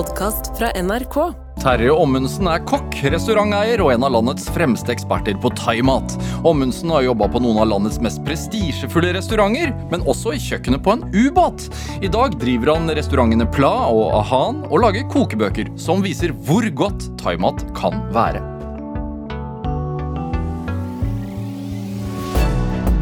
[0.00, 1.16] podkast fra NRK.
[1.60, 6.14] Terje Ommundsen er kokk, restauranteier og en av landets fremste eksperter på thaimat.
[6.48, 10.94] Ommundsen har jobba på noen av landets mest prestisjefulle restauranter, men også i kjøkkenet på
[10.94, 11.66] en ubåt.
[12.00, 17.10] I dag driver han restaurantene Pla og Ahan og lager kokebøker som viser hvor godt
[17.20, 18.40] thaimat kan være.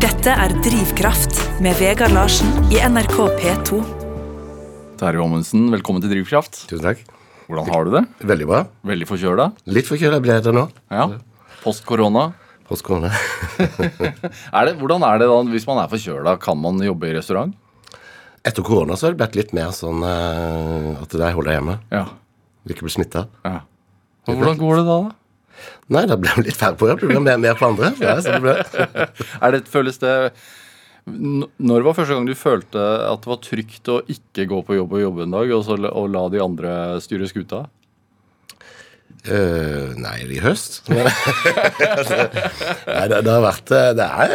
[0.03, 3.98] Dette er Drivkraft med Vegard Larsen i NRK P2.
[4.99, 6.65] Terje Ommundsen, velkommen til Drivkraft.
[6.67, 7.05] Tusen takk.
[7.47, 8.01] Hvordan har du det?
[8.27, 8.65] Veldig bra.
[8.91, 9.45] Veldig forkjøla?
[9.71, 10.65] Litt forkjøla ble jeg det nå.
[10.91, 11.05] Ja.
[11.63, 12.25] Post korona?
[12.67, 13.13] Post korona.
[14.59, 16.35] Er det, hvordan er det da hvis man er forkjøla?
[16.43, 17.55] Kan man jobbe i restaurant?
[18.43, 21.79] Etter korona så har det blitt litt mer sånn uh, at jeg holder hjemme.
[21.95, 22.05] Ja.
[22.67, 23.29] Vil ikke bli smitta.
[23.47, 23.63] ja.
[24.29, 24.97] Og hvordan går det da?
[25.07, 25.69] da?
[25.95, 27.01] Nei, da ble jeg litt færre på jobb.
[27.01, 27.95] Det ble mer, mer på andre.
[28.03, 28.59] Ja, sånn det.
[29.45, 30.17] Er det, føles det
[31.09, 34.95] Når var første gang du følte at det var trygt å ikke gå på jobb
[34.99, 36.73] og jobbe en dag, og, så, la- og la de andre
[37.05, 37.65] styre skuta?
[39.29, 40.73] Uh, nei, i høst.
[40.89, 41.03] Nei,
[43.11, 44.35] det, det har vært eh, det er,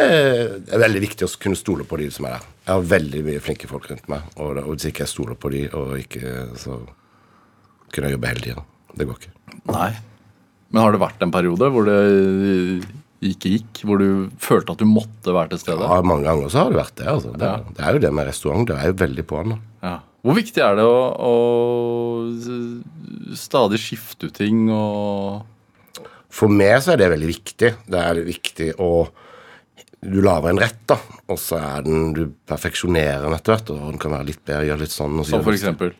[0.66, 2.44] det er veldig viktig å kunne stole på de som er der.
[2.66, 5.50] Jeg har veldig mye flinke folk rundt meg, og, og hvis ikke jeg stoler på
[5.54, 6.76] de, og ikke, så
[7.94, 8.62] kunne jeg jobbe hele tida.
[8.94, 9.34] Det går ikke.
[9.72, 9.90] Nei.
[10.70, 11.98] Men har det vært en periode hvor det
[13.32, 13.80] ikke gikk?
[13.88, 15.80] Hvor du følte at du måtte være til stede?
[15.88, 17.06] Ja, mange ganger så har det vært det.
[17.08, 17.32] Altså.
[17.32, 17.56] Det, Ja.
[17.78, 18.68] det er jo det med restaurant.
[18.68, 19.58] Det er jo veldig på nå.
[19.82, 19.98] Ja.
[20.24, 21.32] Hvor viktig er det å, å
[23.36, 25.42] stadig skifte ut ting og
[26.34, 27.70] For meg så er det veldig viktig.
[27.86, 28.88] Det er viktig å
[30.04, 30.98] Du lager en rett, da,
[31.32, 34.66] og så er den Du perfeksjonerer den etter hvert, og den kan være litt bedre,
[34.68, 35.60] gjøre litt sånn og så Som for sånn.
[35.60, 35.90] eksempel?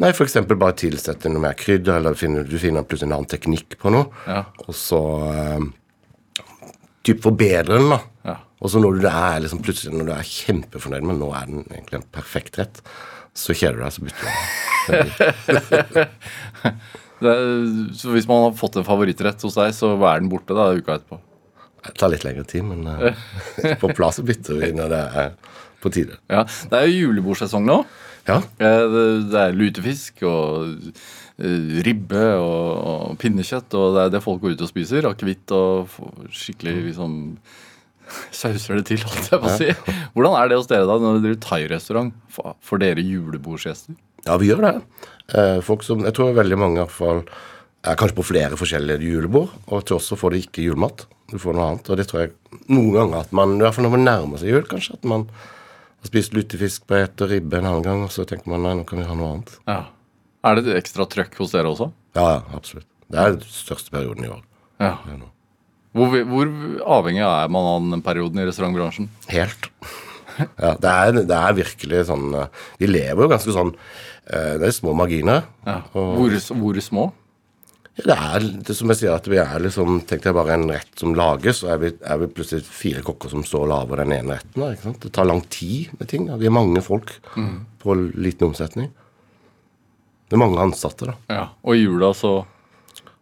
[0.00, 3.28] Nei, for eksempel bare tilsette noe mer krydder, eller finner, du finner plutselig en annen
[3.28, 4.44] teknikk på noe, Ja.
[4.66, 5.60] og så eh,
[7.06, 8.00] Typ forbedre den, da.
[8.28, 8.34] Ja.
[8.60, 11.62] Og så når du er liksom plutselig når du er kjempefornøyd med nå er den
[11.70, 12.82] egentlig en perfekt rett,
[13.36, 14.30] så kjeder du deg, så bytter du.
[17.20, 20.70] Er- så hvis man har fått en favorittrett hos deg, så er den borte da
[20.72, 21.18] uka etterpå?
[21.84, 25.30] Det tar litt lengre tid, men eh, på plass bytter vi når det er
[25.80, 26.16] på tide.
[26.32, 27.78] Ja, Det er jo julebordsesong nå.
[28.28, 28.38] Ja.
[28.60, 30.92] Eh, Det det er lutefisk og
[31.40, 35.08] ribbe og, og pinnekjøtt, og det er det folk går ut og spiser.
[35.08, 35.92] Akevitt og
[36.36, 37.14] skikkelig liksom
[38.40, 39.70] sauser det til, holdt jeg på å si.
[40.16, 42.16] Hvordan er det hos dere da, når dere driver thai-restaurant?
[42.34, 43.96] For dere julebordsgjester?
[44.26, 44.74] Ja, vi gjør det.
[45.32, 47.22] Eh, folk som, Jeg tror veldig mange i hvert fall
[47.88, 51.06] er kanskje på flere forskjellige julebord, og til oss så får de ikke julemat.
[51.30, 51.88] Du får noe annet.
[51.88, 52.34] Og det tror jeg
[52.68, 55.24] noen ganger at man, i hvert fall når man nærmer seg jul, kanskje, at man
[55.30, 58.74] har spist lutefisk på ett og ribbe en annen gang, og så tenker man nei,
[58.76, 59.56] nå kan vi ha noe annet.
[59.70, 59.80] Ja.
[60.44, 61.90] Er det et ekstra trøkk hos dere også?
[62.16, 62.88] Ja, absolutt.
[63.10, 64.42] Det er den største perioden i år.
[64.80, 64.94] Ja.
[65.96, 66.52] Hvor, hvor
[66.98, 69.10] avhengig er man av den perioden i restaurantbransjen?
[69.32, 69.70] Helt.
[70.40, 72.46] Ja, det er, det er virkelig sånn eh,
[72.80, 75.42] Vi lever jo ganske sånn eh, Det er små marginer.
[75.66, 75.80] Ja.
[75.92, 76.30] Hvor,
[76.62, 77.10] hvor små?
[77.98, 80.70] Ja, Det er det som jeg sier, at vi er liksom Tenk deg bare en
[80.70, 84.00] rett som lages, og er vi, er vi plutselig fire kokker som står og lager
[84.04, 84.96] den ene retten.
[85.02, 86.30] Det tar lang tid med ting.
[86.30, 86.38] Da.
[86.40, 87.12] Vi er mange folk
[87.82, 88.88] på liten omsetning.
[90.30, 91.14] Det er mange ansatte, da.
[91.34, 91.44] Ja.
[91.66, 92.32] Og i jula så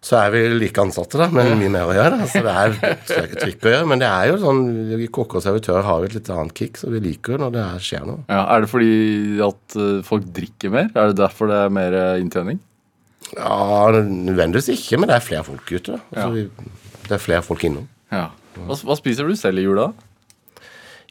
[0.05, 2.19] Så er vi like ansatte, da, men mye mer å gjøre.
[2.31, 3.89] Så det er ikke trykk å gjøre.
[3.91, 4.61] Men det er jo sånn
[5.01, 7.55] vi kokker og servitører har jo et litt annet kick, så vi liker jo når
[7.57, 8.21] det er, skjer noe.
[8.31, 8.93] ja, Er det fordi
[9.49, 10.87] at eh, folk drikker mer?
[10.95, 12.61] Er det derfor det er mer eh, inntjening?
[13.35, 15.99] Ja, nødvendigvis ikke, men det er flere folk ute.
[16.15, 16.29] Altså, Ja.
[16.31, 16.47] vi,
[17.09, 17.89] det er flere folk innom.
[18.15, 18.29] Ja.
[18.55, 19.91] Hva, hva spiser du selv i jula?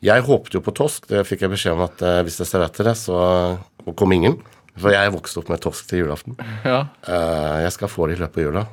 [0.02, 1.08] Jeg håpet jo på torsk.
[1.10, 3.58] Det fikk jeg beskjed om at eh, hvis jeg serverte det, så
[3.98, 4.40] kom ingen.
[4.78, 6.38] For jeg vokste opp med torsk til julaften.
[6.66, 6.88] Ja.
[7.08, 8.66] Eh, jeg skal få det i løpet av jula,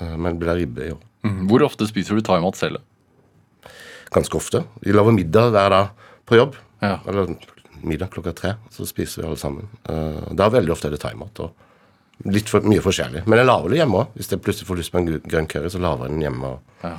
[0.00, 1.02] men men det blir ribbe i år.
[1.24, 1.46] Mhm.
[1.48, 2.78] Hvor ofte spiser du thaimat selv?
[4.14, 4.64] Ganske ofte.
[4.82, 5.88] Vi lager middag hver dag
[6.26, 6.56] på jobb.
[6.82, 6.98] Ja.
[7.08, 7.36] Eller
[7.82, 8.54] middag klokka tre.
[8.70, 9.68] Så spiser vi alle sammen.
[9.88, 11.40] Eh, da veldig ofte er det thaimat.
[11.40, 11.52] og
[12.30, 13.24] Litt for, mye forskjellig.
[13.26, 14.12] Men jeg lager det hjemme òg.
[14.14, 16.44] Hvis jeg plutselig får lyst på en grønn curry, så lager jeg den hjemme.
[16.44, 16.96] og Ja.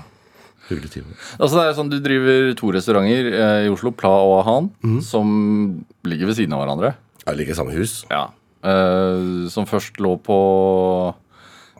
[0.65, 5.85] Altså det er sånn, Du driver to restauranter eh, i Oslo, Pla og Ahan, som
[6.03, 6.95] ligger ved siden av hverandre.
[7.25, 8.03] Jeg ligger i samme hus.
[8.09, 8.29] Ja.
[8.65, 10.37] Eh, som først lå på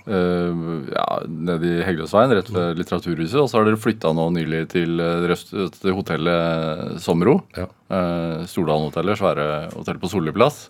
[0.05, 3.39] eh, ja, nede i Heggeløsveien, rett ved Litteraturhuset.
[3.41, 5.33] Og så har dere flytta nå nylig til, eh,
[5.79, 7.39] til hotellet Sommero.
[7.57, 7.67] Ja.
[7.89, 10.67] Uh, Stordalen-hotellet, svære hotell på Solli plass.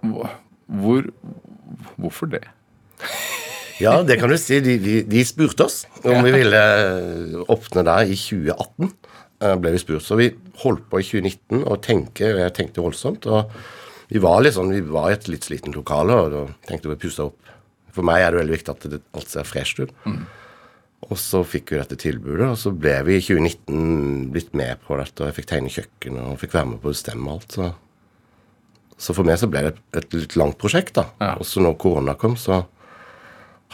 [0.00, 0.32] Hvor,
[0.66, 1.12] hvor
[2.00, 2.42] Hvorfor det?
[3.80, 4.58] Ja, det kan du si.
[4.64, 6.62] De, de, de spurte oss om vi ville
[7.48, 8.90] åpne der i 2018.
[9.40, 10.04] eh, ble vi spurt.
[10.04, 10.30] Så vi
[10.64, 13.28] holdt på i 2019 og tenke, jeg tenkte voldsomt.
[13.30, 13.52] og
[14.10, 16.96] Vi var litt sånn, vi var i et litt slitent lokale og da tenkte vi
[16.96, 17.50] å pusse opp.
[17.94, 19.92] For meg er det veldig viktig at det, alt ser fresht ut.
[21.10, 24.98] Og så fikk vi dette tilbudet, og så ble vi i 2019 blitt med på
[25.00, 25.22] dette.
[25.22, 27.56] og Jeg fikk tegne kjøkkenet og fikk være med på å bestemme alt.
[27.56, 27.70] Så,
[29.00, 30.94] Så for meg så ble det et litt langt prosjekt.
[30.98, 31.06] da.
[31.22, 31.32] Ja.
[31.40, 32.64] Og så når korona kom, så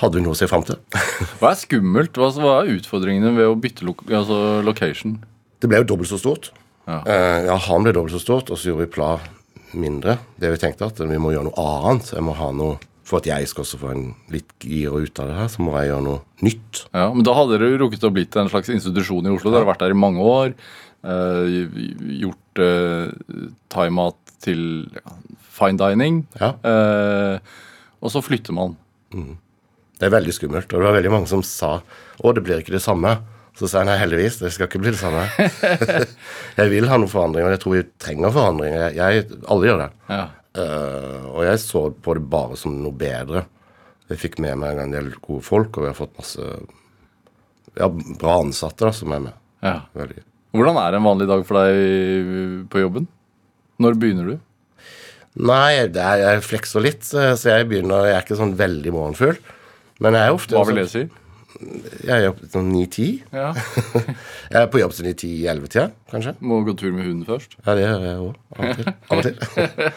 [0.00, 0.78] hadde vi noe å se fram til.
[1.40, 2.16] Hva er skummelt?
[2.16, 2.30] Hva
[2.60, 5.18] er utfordringene ved å bytte lo altså location?
[5.60, 6.52] Det ble jo dobbelt så stort.
[6.86, 7.00] Ja.
[7.02, 9.16] Eh, ja, han ble dobbelt så stort, og så gjorde vi Pla
[9.80, 10.18] mindre.
[10.40, 12.12] Det vi tenkte at vi må gjøre noe annet.
[12.16, 15.28] Jeg må ha noe, For at jeg skal også få en litt gir ut av
[15.30, 16.80] det her, så må jeg gjøre noe nytt.
[16.90, 19.52] Ja, men da hadde dere rukket å blitt en slags institusjon i Oslo.
[19.52, 20.56] Dere har vært der i mange år.
[21.06, 21.78] eh,
[22.18, 23.06] gjort uh,
[23.70, 25.14] thaimat til ja,
[25.56, 26.24] fine dining.
[26.40, 26.54] Ja.
[26.66, 27.38] Eh,
[28.02, 28.76] og så flytter man.
[29.96, 30.72] Det er veldig skummelt.
[30.72, 33.16] Og det var veldig mange som sa å, det blir ikke det samme.
[33.56, 35.22] Så sa jeg nei, heldigvis, det skal ikke bli det samme.
[36.60, 38.82] jeg vil ha noen forandringer, jeg tror vi trenger forandringer.
[38.92, 39.90] Jeg, jeg, alle gjør det.
[40.12, 40.24] Ja.
[40.56, 43.46] Uh, og jeg så på det bare som noe bedre.
[44.10, 46.44] Jeg fikk med meg en del gode folk, og vi har fått masse
[47.76, 49.44] ja, bra ansatte da, som er med.
[49.64, 49.78] ja.
[49.96, 50.24] Veldig.
[50.56, 53.08] Hvordan er en vanlig dag for deg på jobben?
[53.82, 54.36] Når begynner du?
[55.36, 58.92] Nei, det er, jeg flekser litt, så så jeg begynner Jeg er ikke sånn veldig
[58.94, 59.36] morgenfull.
[60.00, 61.25] Men jeg er ofte Hva vil det sånn, si?
[62.06, 63.08] Jeg er oppe sånn 9-10.
[63.32, 63.50] Ja.
[64.52, 66.36] Jeg er på jobb sånn i 10-11-tida, kanskje.
[66.44, 67.58] Må gå tur med hunden først.
[67.62, 68.86] Ja, det gjør jeg òg.
[69.10, 69.92] Av og til.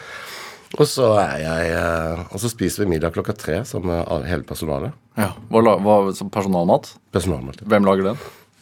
[0.78, 4.94] Og så jeg eh, Og så spiser vi middag klokka tre som hele personalet.
[5.18, 5.32] Ja.
[5.50, 6.92] Hva, hva, som personalmat?
[7.10, 7.66] Personalmåltid.
[7.70, 8.20] Hvem lager den?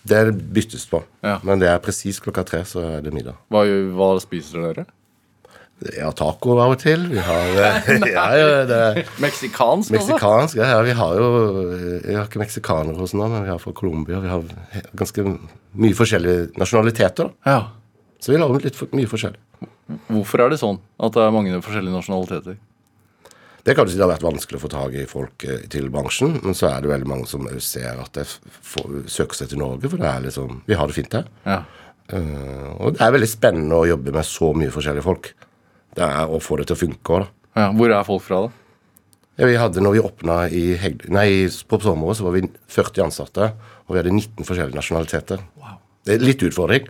[0.09, 0.23] Det
[0.57, 1.03] byttes på.
[1.21, 1.37] Ja.
[1.45, 3.37] Men det er presis klokka tre, så er det middag.
[3.53, 3.67] Hva,
[3.99, 4.87] hva spiser dere?
[5.79, 7.05] Vi har taco av og til.
[7.13, 9.95] Vi har eh, ja, ja, det er Meksikansk, også?
[9.95, 10.59] Meksikansk.
[10.59, 11.29] Ja, ja, vi har jo
[12.03, 14.19] Vi har ikke meksikanere hos oss nå, men vi har fra Colombia.
[14.25, 14.47] Vi har
[14.99, 15.27] ganske
[15.79, 17.31] mye forskjellige nasjonaliteter.
[17.47, 17.61] Ja.
[18.19, 19.39] Så vi lager litt for, mye forskjellig.
[20.11, 22.59] Hvorfor er det sånn at det er mange forskjellige nasjonaliteter?
[23.69, 25.91] Det kan du si det har vært vanskelig å få tak i folk eh, til
[25.93, 29.91] bransjen, men så er det veldig mange som ser at det søker seg til Norge,
[29.91, 31.29] for det er liksom Vi har det fint her.
[31.45, 31.63] Ja.
[32.09, 35.29] Uh, og det er veldig spennende å jobbe med så mye forskjellige folk.
[35.99, 37.63] Det er å få det til å funke òg, da.
[37.63, 37.69] ja.
[37.75, 38.65] Hvor er folk fra, da?
[39.39, 41.05] Ja, vi hadde, når vi åpna i Hegd...
[41.15, 41.29] Nei,
[41.71, 42.41] på sommeren så var vi
[42.75, 43.53] 40 ansatte,
[43.87, 45.45] og vi hadde 19 forskjellige nasjonaliteter.
[45.63, 45.77] Wow.
[46.07, 46.89] Det er litt utfordring.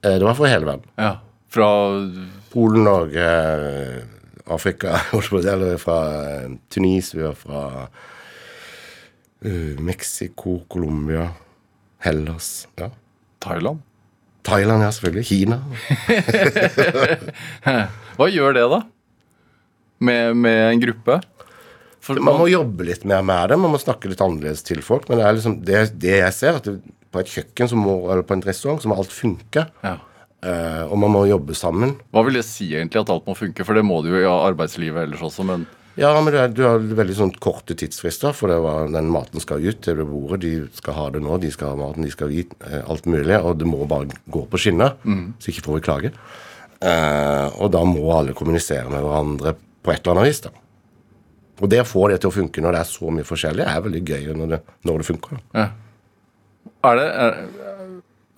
[0.00, 0.86] Eh, Det var for hele verden.
[0.96, 1.10] Ja.
[1.52, 1.66] Fra
[2.54, 3.26] Polen, Norge,
[4.50, 7.62] Afrika, å si, eller fra eh, Tunis, vi var fra
[9.44, 11.28] eh, Mexico, Colombia,
[12.04, 12.88] Hellas ja.
[13.44, 13.84] Thailand.
[14.46, 15.26] Thailand, ja, selvfølgelig.
[15.28, 15.60] Kina.
[18.16, 18.80] Hva gjør det, da?
[20.00, 21.20] Med, med en gruppe?
[22.00, 23.58] For Man må jobbe litt mer med det.
[23.60, 25.08] Man må snakke litt annerledes til folk.
[25.10, 26.78] Men det er liksom det, det jeg ser, at det,
[27.10, 29.66] på et kjøkken må, eller på en restaurant så må alt funke.
[29.86, 29.98] ja.
[30.40, 31.90] Uh, og man må jobbe sammen.
[32.16, 33.60] Hva vil det si egentlig at alt må funke?
[33.60, 35.66] For det må det jo i arbeidslivet ellers også, men
[36.00, 39.60] Ja, men er, du har veldig sånn korte tidsfrister, for det var, den maten skal
[39.60, 40.40] ut til det bordet.
[40.46, 43.36] De skal ha det nå, de skal ha maten, de skal vite eh, alt mulig.
[43.36, 44.96] Og det må bare gå på skinner,
[45.36, 46.12] så ikke får vi klage.
[46.80, 50.42] Eh, og da må alle kommunisere med hverandre på et eller annet vis.
[50.48, 50.54] da.
[51.60, 53.84] Og det å få det til å funke når det er så mye forskjellig, er
[53.84, 55.44] veldig gøy når det, når det funker.
[55.56, 55.68] ja.
[56.84, 57.34] Er det er,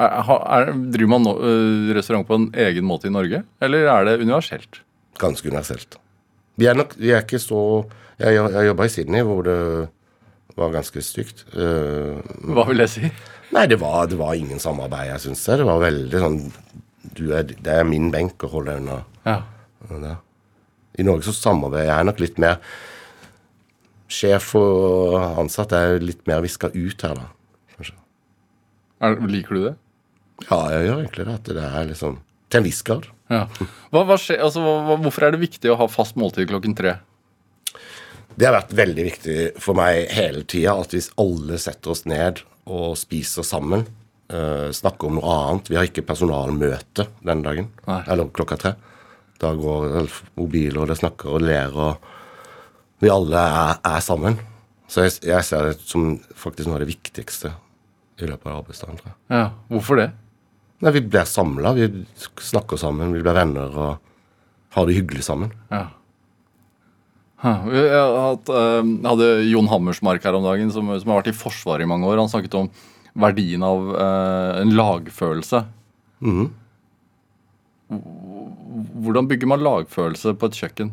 [0.03, 4.09] er, er, Driver man nå, øh, restaurant på en egen måte i Norge, eller er
[4.09, 4.81] det universelt?
[5.23, 6.02] Ganske universelt.
[6.61, 7.59] Vi er nok vi er ikke så
[8.21, 9.57] Jeg, jeg jobba i Sydney, hvor det
[10.57, 11.47] var ganske stygt.
[11.57, 12.21] Uh,
[12.55, 13.09] Hva vil det si?
[13.53, 15.43] Nei, det var, det var ingen samarbeid, jeg syns.
[15.49, 16.39] Det var veldig sånn
[17.17, 19.01] du er, Det er min benk å holde unna.
[19.27, 19.41] Ja.
[19.91, 20.17] det.
[21.01, 22.59] I Norge så samarbeider jeg nok litt mer
[24.13, 27.29] Sjef og ansatt er litt mer viska ut her, da.
[27.79, 27.95] Kanskje.
[29.01, 29.73] Er, liker du det?
[30.51, 31.37] Ja, jeg gjør egentlig det.
[31.39, 32.19] At det er liksom
[32.53, 33.09] Til en viss grad.
[33.33, 33.47] Ja.
[33.93, 36.99] Hva, hva skje, altså, hva, hvorfor er det viktig å ha fast måltid klokken tre?
[38.33, 42.41] Det har vært veldig viktig for meg hele tida at hvis alle setter oss ned
[42.71, 43.85] og spiser sammen,
[44.33, 48.01] uh, snakker om noe annet Vi har ikke personalmøte den dagen, Nei.
[48.07, 48.73] eller klokka tre.
[49.43, 50.09] Da går vel
[50.39, 54.39] mobiler, og det snakker og ler, og vi alle er, er sammen.
[54.87, 57.51] Så jeg, jeg ser det som faktisk noe av det viktigste
[58.23, 59.01] i løpet av arbeidsdagen.
[59.01, 59.19] tror jeg.
[59.35, 60.11] Ja, Hvorfor det?
[60.83, 61.89] Nei, Vi blir samla, vi
[62.43, 63.99] snakker sammen, vi blir venner og
[64.75, 65.53] har det hyggelig sammen.
[65.71, 65.87] Ja.
[67.43, 71.83] Jeg øh, jeg hadde Jon Hammersmark her om dagen, som, som har vært i Forsvaret
[71.83, 72.21] i mange år.
[72.23, 72.69] Han snakket om
[73.19, 75.65] verdien av øh, en lagfølelse.
[76.23, 76.51] Mm.
[79.03, 80.93] Hvordan bygger man lagfølelse på et kjøkken?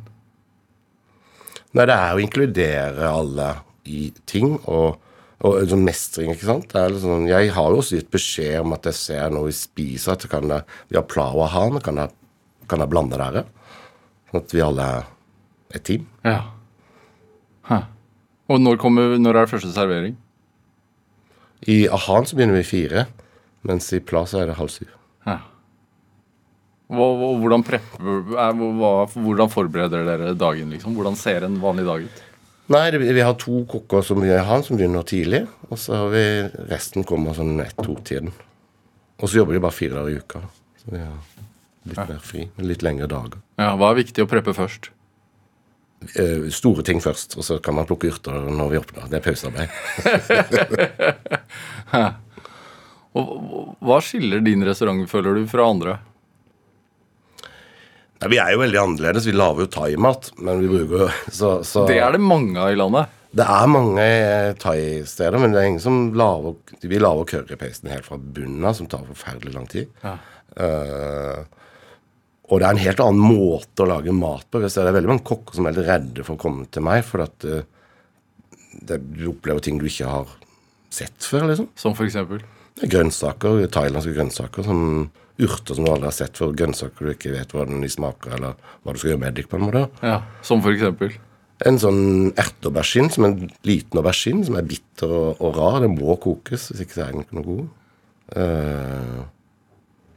[1.78, 3.52] Nei, det er å inkludere alle
[3.86, 4.98] i ting, og,
[5.40, 6.74] og sånn mestring, ikke sant.
[7.00, 10.26] Sånn, jeg har jo også gitt beskjed om at jeg ser når vi spiser, at
[10.32, 12.12] kan jeg, vi har plau og han, kan jeg,
[12.68, 13.46] kan jeg blande dere?
[14.30, 15.08] Sånn at vi alle er
[15.78, 16.10] et team.
[16.28, 16.42] Ja.
[17.70, 17.84] Hæ.
[18.52, 20.18] Og når, kommer, når er det første servering?
[21.72, 23.06] I Ahan så begynner vi fire,
[23.68, 24.92] mens i Pla så er det halv syv.
[25.28, 25.40] Ja.
[26.90, 28.56] Hvordan, prepper, er,
[29.14, 30.72] hvordan forbereder dere dagen?
[30.74, 30.96] liksom?
[30.98, 32.24] Hvordan ser en vanlig dag ut?
[32.70, 35.42] Nei, det, vi har to kokker som vi har, som begynner tidlig.
[35.70, 36.24] Og så har vi
[36.70, 38.30] resten kommer sånn ett-to-tiden.
[39.20, 40.42] Og så jobber de bare fire dager i uka.
[40.80, 41.18] Så vi har
[41.90, 42.46] litt mer fri.
[42.62, 43.42] Litt lengre dager.
[43.60, 44.92] Ja, Hva er viktig å preppe først?
[46.14, 49.10] Eh, store ting først, og så kan man plukke urter når vi åpner.
[49.12, 49.70] Det er pausearbeid.
[53.20, 55.98] Og Hva skiller din restaurant, føler du, fra andre?
[58.20, 59.28] Nei, vi er jo veldig annerledes.
[59.30, 62.74] Vi lager jo thaimat, men vi bruker jo så, så Det er det mange av
[62.74, 63.16] i landet.
[63.30, 68.08] Det er mange thaisteder, thai-steder, men det er ingen som lager Vi lager currypasten helt
[68.08, 69.92] fra bunnen av, som tar forferdelig lang tid.
[70.04, 70.18] Ja.
[70.58, 71.46] Uh,
[72.50, 74.60] og det er en helt annen måte å lage mat på.
[74.64, 77.24] Det er veldig mange kokker som er veldig redde for å komme til meg, for
[77.28, 77.62] at uh,
[78.82, 80.34] det, du opplever ting du ikke har
[80.90, 81.70] sett før, liksom.
[81.78, 82.42] Som for eksempel.
[82.80, 85.10] Det er grønnsaker, thailandske grønnsaker, som
[85.40, 88.56] urter som du aldri har sett for Grønnsaker du ikke vet hvordan de smaker, eller
[88.84, 89.82] hva du skal gjøre med dem, på en måte.
[90.04, 91.18] Ja, Som for eksempel.
[91.68, 93.36] En sånn erteaubergine, som en
[93.68, 95.82] liten aubergine, som er bitter og, og rar.
[95.84, 97.66] Den må kokes, hvis ikke så er den ikke noe god.
[98.30, 99.20] Uh,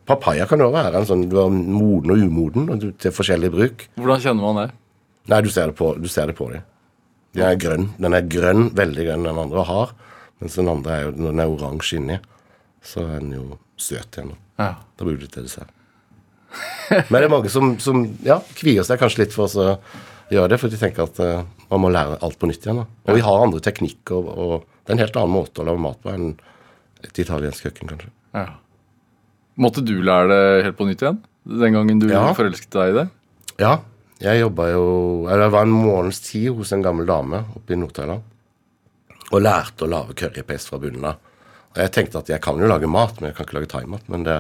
[0.07, 3.51] papaya kan jo være en sånn du er moden og umoden og du, til forskjellig
[3.55, 3.87] bruk.
[3.99, 4.69] Hvordan kjenner man det?
[5.33, 6.63] Nei, du ser det på, du ser det på dem.
[7.35, 7.89] Den er grønn.
[7.99, 9.95] Den er grønn, veldig grønn, den andre har.
[10.43, 12.19] Mens den andre er jo, den er oransje inni,
[12.83, 14.35] så er den jo søt igjen.
[14.59, 14.73] Ja.
[14.97, 15.71] Da bruker du til dessert.
[17.09, 19.77] Men det er mange som, som ja, kvier seg kanskje litt for å
[20.33, 22.83] gjøre det, for de tenker at uh, man må lære alt på nytt igjen.
[22.83, 22.87] da.
[23.09, 25.81] Og vi har andre teknikker, og, og det er en helt annen måte å lage
[25.85, 26.35] mat på enn
[27.03, 28.13] et italiensk kjøkken, kanskje.
[28.37, 28.51] ja.
[29.61, 31.19] Måtte du lære det helt på nytt igjen?
[31.45, 32.23] Den gangen du Ja.
[32.33, 33.09] forelsket deg i det?
[33.61, 33.73] Ja,
[34.23, 34.85] jeg jobba jo
[35.27, 38.23] Eller det var en måneds tid hos en gammel dame oppe i Nord-Thailand.
[39.29, 41.19] Og lærte å lage currypaste fra bunnen av.
[41.73, 44.09] Og jeg tenkte at jeg kan jo lage mat, men jeg kan ikke lage thaimat.
[44.13, 44.39] Men det,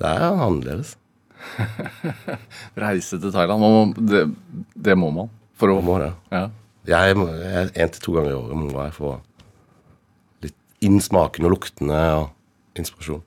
[0.00, 0.96] det er annerledes.
[2.86, 3.60] Reise til Thailand.
[3.62, 4.24] Man må, det,
[4.88, 5.30] det må man.
[5.56, 6.12] For å Man må det.
[6.34, 6.46] Ja.
[6.86, 9.14] Jeg jeg- en til to ganger i året må jeg få
[10.42, 10.54] litt
[10.86, 13.22] inn smakene og luktene og inspirasjon.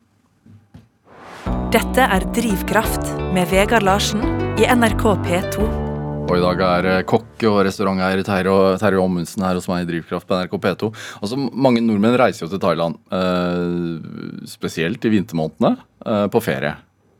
[1.73, 4.21] Dette er Drivkraft med Vegard Larsen
[4.59, 5.88] i NRK P2.
[6.29, 9.87] Og i dag er eh, kokk og restauranteier Terje Terje Ommundsen her hos meg i
[9.89, 10.89] Drivkraft på NRK P2.
[11.23, 15.71] Altså, Mange nordmenn reiser jo til Thailand, eh, spesielt i vintermånedene,
[16.05, 16.75] eh, på ferie.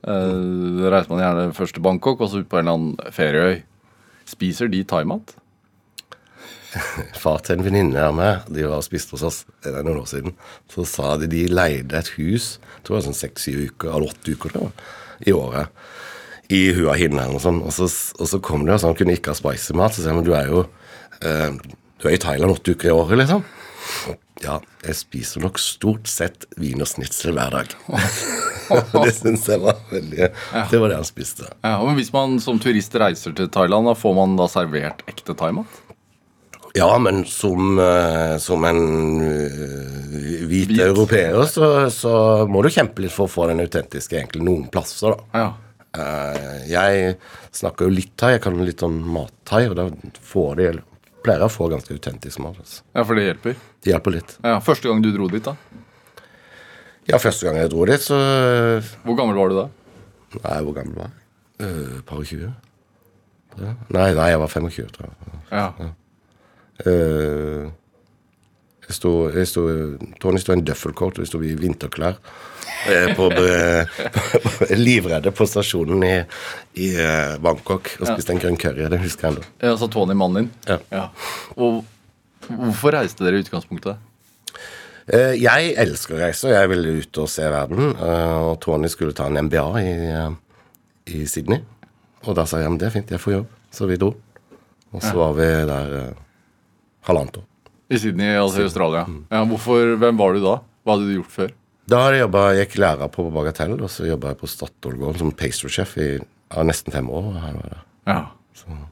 [0.06, 3.64] Eh, reiser man gjerne først til Bangkok og så ut på en eller annen ferieøy.
[4.30, 5.34] Spiser de thaimat?
[7.24, 10.04] Far til en venninne av meg, de var og spiste hos oss det er noen
[10.04, 10.38] år siden,
[10.70, 14.38] så sa de de leide et hus, jeg tror var sånn seks-syv uker, eller åtte
[14.38, 14.92] uker tror jeg,
[15.32, 15.74] i året,
[16.50, 17.66] i Hin eller noe sånt.
[17.66, 17.90] Og så,
[18.20, 19.94] og så kom det jo sånn, kunne ikke ha spicy mat.
[19.94, 20.66] Så sier han men du er jo
[21.22, 21.54] eh,
[22.00, 23.44] du er i Thailand åtte uker i året, liksom.
[24.40, 27.74] Ja, jeg spiser nok stort sett vin og snitsel hver dag.
[29.04, 30.30] det syns jeg var veldig
[30.72, 31.50] Det var det han spiste.
[31.66, 35.36] Ja, men Hvis man som turist reiser til Thailand, da får man da servert ekte
[35.36, 35.82] thaimat?
[36.78, 38.84] Ja, men som, eh, som en
[39.26, 40.84] eh, hvit Hvit.
[40.86, 42.12] europeer så, så
[42.48, 45.42] må du kjempe litt for å få den autentiske egentlig noen plasser, da.
[45.42, 45.50] Ja.
[45.98, 47.16] Eh, jeg
[47.56, 49.88] snakker jo litt thai, jeg kan litt om mat-thai, og da
[50.30, 50.70] får de
[51.24, 52.60] pleier jeg å få ganske autentisk mat.
[52.62, 52.84] Altså.
[52.96, 53.58] ja, for det hjelper.
[53.84, 54.36] Det hjelper litt.
[54.46, 55.56] Ja, Første gang du dro dit, da?
[57.10, 58.18] Ja, første gang jeg dro dit, så
[59.02, 59.68] Hvor gammel var du da?
[60.44, 61.16] Nei, hvor gammel var jeg?
[61.60, 62.52] Uh, par og tjue?
[63.60, 63.74] Ja.
[63.92, 65.40] Nei, nei, jeg var 25, tror jeg.
[65.50, 65.66] Ja.
[66.86, 67.66] Uh,
[68.86, 69.66] jeg sto, jeg sto,
[70.22, 72.22] Tony sto i en døffelcoat, og vi sto i vinterklær.
[72.88, 73.28] Eh, På,
[74.80, 76.16] livredde på stasjonen i,
[76.80, 78.88] i eh, Bangkok og spiste en grønn curry.
[78.92, 79.48] Det husker jeg ennå.
[79.66, 80.78] Ja, Så Tony, mannen din?
[80.94, 81.10] Ja.
[81.58, 81.82] Og
[82.48, 83.98] hvorfor reiste dere i utgangspunktet?
[85.10, 87.94] Eh, Jeg elsker å reise, og jeg ville ut og se verden.
[87.98, 89.94] Og Tony skulle ta en MBA i,
[91.20, 91.62] i Sydney.
[92.28, 93.54] Og da sa jeg men det er fint, jeg får jobb.
[93.74, 94.14] Så vi dro.
[94.94, 95.92] Og så var vi der
[97.06, 97.46] halvannet år.
[97.90, 99.04] I Sydney, altså i Australia.
[99.34, 100.56] Ja, hvorfor, Hvem var du da?
[100.86, 101.54] Hva hadde du gjort før?
[101.90, 105.24] Da har jeg jobbet, jeg gikk lærer på Bagatell, og så jobba jeg på Statoil-gården
[105.24, 107.32] som pastry-sjef i ja, nesten fem år.
[107.42, 107.80] Her var det.
[108.10, 108.20] Ja.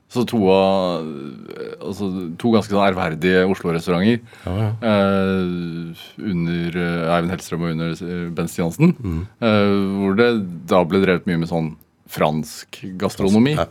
[0.08, 2.08] Så to Altså
[2.40, 4.22] to ganske sånn ærverdige Oslo-restauranter.
[4.48, 8.06] Eh, under eh, Eivind Hellstrøm og under
[8.38, 9.20] Ben Stiansen, mm.
[9.44, 10.30] Eh, hvor det
[10.72, 11.74] da ble drevet mye med sånn
[12.08, 13.58] fransk gastronomi.
[13.58, 13.68] Ja.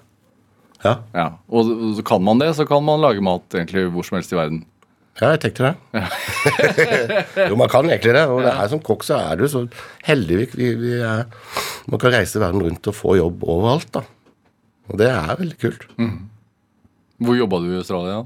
[0.85, 0.95] Ja.
[1.17, 1.29] Ja.
[1.49, 4.39] Og så kan man det, så kan man lage mat egentlig hvor som helst i
[4.39, 4.65] verden.
[5.21, 6.03] Ja, jeg tenkte det.
[7.51, 8.25] jo, man kan egentlig det.
[8.29, 9.65] Og det er som kokk så er du så
[10.07, 10.37] heldig.
[10.43, 11.25] Vi, vi, vi er,
[11.89, 14.03] man kan reise verden rundt og få jobb overalt, da.
[14.93, 15.87] Og det er veldig kult.
[17.19, 18.21] Hvor jobba du i Australia?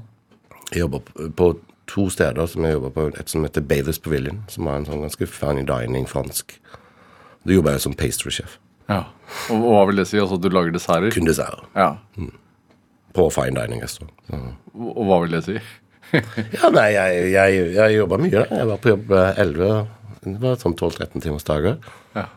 [0.71, 1.47] Jeg jobber på- på
[1.91, 2.45] to steder.
[2.47, 5.63] som jeg jobber på Et som heter Bathers Pavilion, som er en sånn ganske fanny
[5.67, 6.53] dining fransk.
[7.47, 8.57] Da jobber jeg som pastry-sjef.
[8.89, 9.05] Ja.
[9.49, 10.17] Og, og hva vil det si?
[10.19, 11.11] Altså at du lager desserter?
[11.15, 11.63] Kun desserter.
[11.75, 11.95] Ja.
[13.15, 14.11] På fine dining-restaurant.
[14.29, 14.39] Så.
[14.75, 15.57] Og og hva vil det si?
[16.57, 18.45] Ja, nei, jeg, jeg, jeg jobba mye Da.
[18.59, 19.71] Jeg var på jobb eh, 11
[20.25, 21.79] Det var sånn 12-13 timers dager.
[22.17, 22.27] Ja.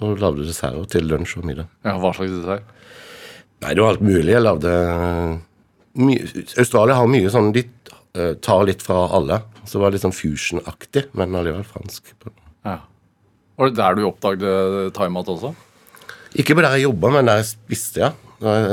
[0.00, 1.68] Og lagde desserter til lunsj og middag.
[1.86, 2.76] ja hva slags dessert?
[3.60, 4.32] Nei, det var alt mulig.
[4.32, 4.74] Jeg lagde
[6.00, 7.66] mye, Australia har mye sånn De
[8.16, 9.42] uh, tar litt fra alle.
[9.66, 12.14] Så det var litt sånn fusion-aktig, men allikevel fransk.
[12.64, 12.78] Ja.
[13.60, 15.52] Var det der du oppdaget thaimat også?
[16.40, 18.14] Ikke på der jeg jobba, men der jeg spiste, ja.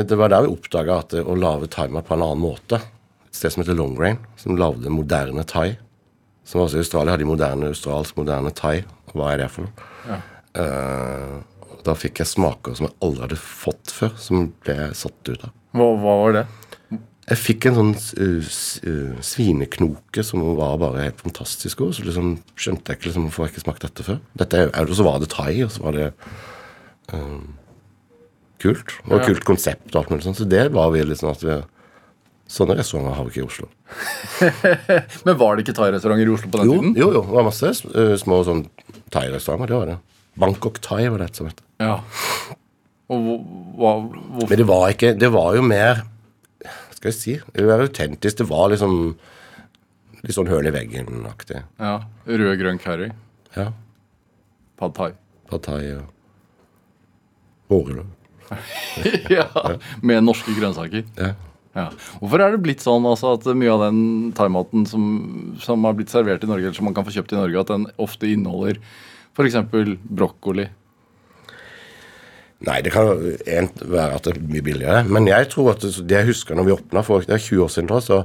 [0.07, 2.79] Det var der vi oppdaga at å lage thaimat på en annen måte
[3.37, 5.77] sted som heter Longrain, som lagde moderne thai.
[6.47, 8.81] Som også i Australia hadde de moderne australsk moderne thai.
[9.13, 9.89] Hva er det for noe?
[10.07, 10.19] Ja.
[10.57, 15.43] Uh, da fikk jeg smaker som jeg aldri hadde fått før, som ble satt ut
[15.49, 15.51] av.
[15.77, 16.45] Hva, hva var det?
[17.27, 18.51] Jeg fikk en sånn uh,
[18.87, 21.97] uh, svineknoke som var bare helt fantastisk god.
[21.97, 24.21] Så liksom skjønte jeg ikke liksom, hvorfor jeg ikke smakt dette før.
[24.39, 26.11] Dette, og så var det thai, og så var det
[28.63, 28.95] kult.
[29.07, 29.25] Og Ja.
[29.25, 30.39] kult konsept og alt mulig sånt.
[30.39, 31.61] Så det var vi sånn at vi
[32.47, 33.67] Sånne restauranter har vi ikke i Oslo.
[35.27, 36.93] Men var det ikke thai-restauranter i Oslo på den Jo, tiden?
[36.95, 37.23] jo, jo.
[37.27, 38.61] Det var masse uh, små sånn
[39.11, 39.67] thai-restauranter.
[39.73, 39.97] Det var det.
[40.37, 41.59] Bangkok Thai var det et som het.
[41.83, 41.97] Ja.
[43.11, 43.25] Og
[43.79, 46.01] hva, hvorfor Men det var ikke Det var jo mer
[46.65, 47.35] Hva skal jeg si?
[47.55, 48.39] Det var autentisk.
[48.41, 48.97] Det var liksom
[50.25, 51.61] litt sånn høl i veggen-aktig.
[51.79, 51.93] Ja.
[52.27, 53.11] Rød, grønn curry.
[53.55, 53.69] Ja.
[54.81, 55.11] Pad thai.
[55.47, 56.07] Pad thai og
[57.71, 58.13] vårløk.
[59.37, 59.45] ja.
[60.01, 61.05] Med norske grønnsaker.
[61.19, 61.33] Ja.
[61.77, 61.91] Ja.
[62.21, 63.99] Hvorfor er det blitt sånn altså, at mye av den
[64.37, 65.03] thaimaten som,
[65.61, 67.73] som har blitt servert i Norge, eller som man kan få kjøpt i Norge, at
[67.73, 68.81] den ofte inneholder
[69.37, 69.59] f.eks.
[70.01, 70.65] brokkoli?
[72.65, 75.03] Nei, det kan være at det er mye billigere.
[75.05, 77.73] Men jeg tror at det, jeg husker når vi åpna for det er 20 år
[77.73, 78.23] siden, da, så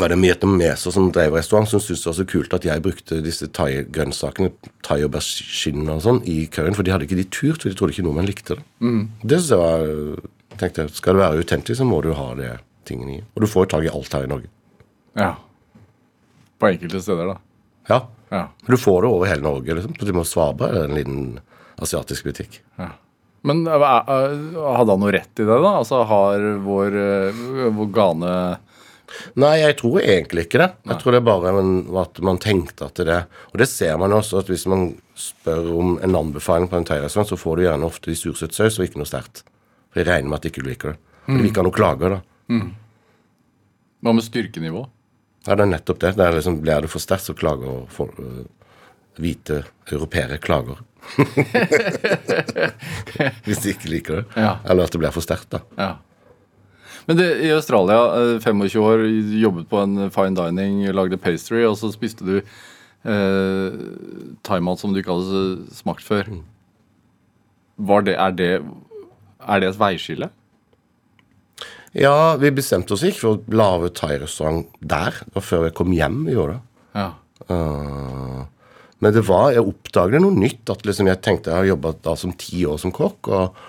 [0.00, 3.18] var det vietnameser som drev restaurant, som syntes det var så kult at jeg brukte
[3.24, 4.54] disse thai-grønnsakene,
[4.86, 6.78] thai og aubergine og sånn, i curryen.
[6.78, 8.64] For de hadde ikke de turt, for de trodde ikke nordmenn likte det.
[9.20, 9.84] Det synes jeg var
[10.62, 12.50] tenkte jeg, Skal det være autentisk, så må du ha de
[12.88, 13.20] tingene i.
[13.34, 14.50] Og du får jo tak i alt her i Norge.
[15.18, 15.34] Ja.
[16.58, 17.38] På enkelte steder, da.
[17.90, 18.00] Ja.
[18.32, 18.46] Ja.
[18.64, 19.74] Du får det over hele Norge.
[19.76, 19.94] liksom.
[19.98, 21.24] Du må Svaberg er en liten
[21.82, 22.62] asiatisk butikk.
[22.78, 22.92] ja.
[23.42, 25.70] Men øh, øh, hadde han noe rett i det, da?
[25.80, 28.34] Altså har vår, øh, vår gane
[29.36, 30.68] Nei, jeg tror egentlig ikke det.
[30.88, 33.18] Jeg tror det er bare en, at man tenkte at det
[33.50, 37.28] Og det ser man også, at hvis man spør om en anbefaling på en thairestaurant,
[37.28, 39.42] så får du gjerne ofte i surset saus og ikke noe sterkt.
[39.92, 41.12] For jeg regner med at ikke du liker det.
[41.26, 42.62] For du vil ikke ha noen klager, da.
[44.02, 44.86] Hva med styrkenivå?
[45.46, 46.14] Ja, det er nettopp det.
[46.18, 48.42] det er liksom, blir det for sterkt, så klager folk uh,
[49.20, 50.78] Hvite europeere klager.
[53.44, 54.22] hvis de ikke liker det.
[54.40, 54.54] Ja.
[54.64, 55.60] Eller at det blir for sterkt, da.
[55.76, 55.90] Ja.
[57.04, 59.02] Men det, i Australia, øh, 25 år,
[59.42, 63.76] jobbet på en fine dining, lagde pastry, og så spiste du eh,
[64.46, 66.30] thaimat som du ikke hadde smakt før.
[67.76, 68.52] Var det, er, det,
[69.46, 70.28] er det et veiskille?
[71.92, 75.18] Ja, vi bestemte oss ikke for å lage thairestaurant der.
[75.26, 76.62] Det var før jeg kom hjem vi gjorde det.
[76.96, 77.08] Ja.
[77.50, 78.40] Uh,
[79.02, 80.62] men det var, jeg oppdaget noe nytt.
[80.72, 83.28] at liksom Jeg tenkte jeg har jobba som ti år som kokk.
[83.28, 83.62] Og,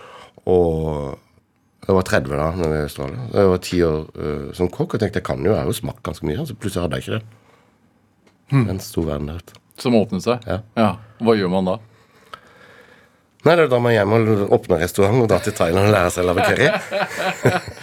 [0.48, 3.28] og jeg var 30 da når vi var i Australia.
[3.34, 5.82] Jeg var ti år uh, som kokk og tenkte jeg kan jo, jeg har jo
[5.82, 6.46] smakt ganske mye.
[6.48, 7.40] Så plutselig hadde jeg ikke det.
[8.54, 9.60] En stor verden der ute.
[9.82, 10.46] Som åpnet seg?
[10.48, 10.62] Ja.
[10.78, 10.92] Ja.
[11.24, 11.80] Hva gjør man da?
[13.44, 16.12] Nei, det er da man hjem og åpner restaurant og dra til Thailand og lære
[16.16, 16.70] seg å lage curry.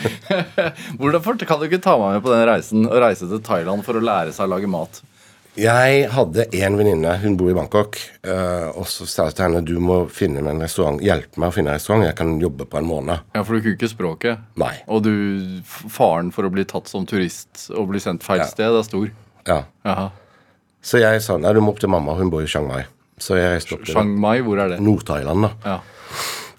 [1.00, 3.98] Hvordan kan du ikke ta meg med på den reisen og reise til Thailand for
[3.98, 5.02] å lære seg å lage mat?
[5.60, 9.62] Jeg hadde en venninne, hun bor i Bangkok, eh, og så sa jeg til henne
[9.66, 12.68] du må finne meg en restaurant, hjelpe meg å finne en restaurant, jeg kan jobbe
[12.70, 13.26] på en måned.
[13.34, 14.44] Ja, For du kunne ikke språket.
[14.62, 14.72] Nei.
[14.88, 15.12] Og du,
[15.90, 18.48] faren for å bli tatt som turist og bli sendt feil Ja.
[18.48, 19.10] sted er stor.
[19.50, 19.58] Ja.
[19.84, 20.06] Jaha.
[20.80, 22.86] Så jeg sa nei, du må opp til mamma, hun bor i Chiang Mai.
[23.20, 24.78] Så jeg reiste opp til Chiang Mai, hvor er det?
[24.84, 25.50] Nord-Thailand, da.
[25.64, 25.78] Ja.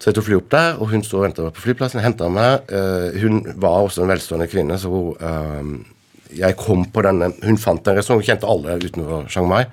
[0.01, 2.01] Så jeg tok fly opp der, og hun sto og ventet på flyplassen.
[2.01, 2.69] Henta meg.
[2.73, 5.97] Uh, hun var også en velstående kvinne, så hun uh,
[6.31, 9.65] Jeg kom på denne Hun fant en restaurant, hun kjente alle utenfor Chiang Mai.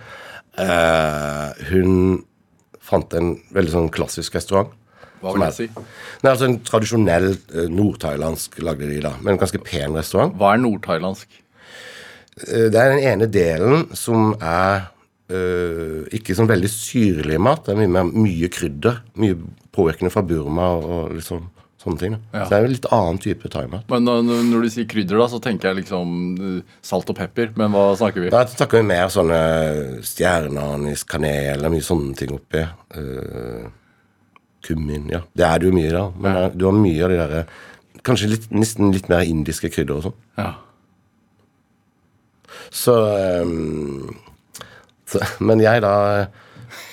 [0.59, 1.93] Uh, hun
[2.83, 4.75] fant en veldig sånn klassisk restaurant.
[5.23, 5.67] Hva vil jeg si?
[6.23, 7.33] Nei, altså En tradisjonell
[7.73, 10.37] nordthailandsk lagde de da, men en ganske pen restaurant.
[10.39, 11.41] Hva er nordthailandsk?
[12.39, 14.91] Det er den ene delen som er
[15.33, 17.65] eh, ikke sånn veldig syrlig mat.
[17.67, 19.03] Det er mye, mer, mye krydder.
[19.21, 19.39] Mye
[19.75, 21.47] påvirkende fra Burma og, og liksom
[21.79, 22.15] sånne ting.
[22.33, 22.43] Ja.
[22.43, 23.87] Så det er en litt annen type thaimat.
[23.93, 27.53] Men når, når du sier krydder, da, så tenker jeg liksom eh, salt og pepper.
[27.59, 28.33] Men hva snakker vi?
[28.35, 29.41] Da snakker vi mer sånne
[30.07, 32.65] stjerneanis, kanel og mye sånne ting oppi.
[32.97, 33.69] Uh,
[34.67, 35.23] kummin, ja.
[35.39, 36.07] Det er det jo mye, da.
[36.19, 36.47] Men ja.
[36.55, 37.49] du har mye av de derre
[38.07, 40.15] Kanskje litt, nesten litt mer indiske krydder og sånn.
[40.39, 40.53] Ja.
[42.71, 44.15] Så, ehm,
[45.09, 45.95] så Men jeg da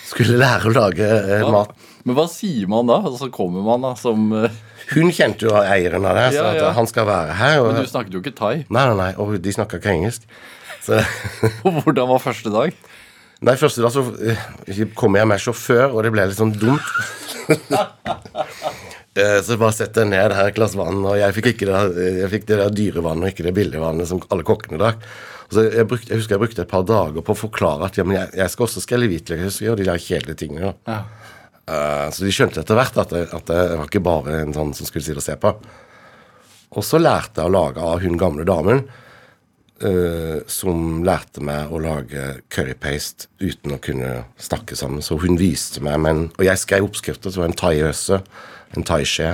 [0.05, 1.73] skulle lære å lage eh, mat.
[2.05, 2.99] Men hva sier man da?
[3.09, 4.59] Og så kommer man da som eh,
[4.93, 6.73] Hun kjente jo eieren av det, så Ja, ja.
[6.77, 7.61] han skal være her.
[7.63, 8.53] Og, Men du snakket jo ikke thai.
[8.69, 10.27] Nei, nei, nei, og de snakka ikke engelsk.
[10.85, 11.01] Så
[11.65, 12.77] Hvordan var første dag?
[13.45, 16.85] Nei, første dag så eh, kom jeg med sjåfør, og det ble litt sånn dumt.
[19.15, 21.83] Så bare sett deg ned her, et glass vann, og jeg fikk det,
[22.17, 25.05] jeg fikk det der dyre vannet og ikke det billige vannet som alle kokkene drakk.
[25.53, 28.05] Så jeg, brukte, jeg husker jeg brukte et par dager på å forklare at ja,
[28.07, 30.73] men jeg, jeg skal også skrelle hvitløk, jeg skal gjøre de der kjedelige tingene.
[30.89, 30.99] Ja.
[31.65, 34.73] Uh, så de skjønte etter hvert at det, at det var ikke bare en sånn
[34.77, 35.53] som skulle sitte og se på.
[36.75, 38.85] Og så lærte jeg å lage av hun gamle damen,
[39.75, 45.03] Uh, som lærte meg å lage currypaste uten å kunne snakke sammen.
[45.03, 48.21] Så hun viste meg, men, og jeg skrev oppskrifter, så var det en thaiøse,
[48.79, 49.33] en thaiskje.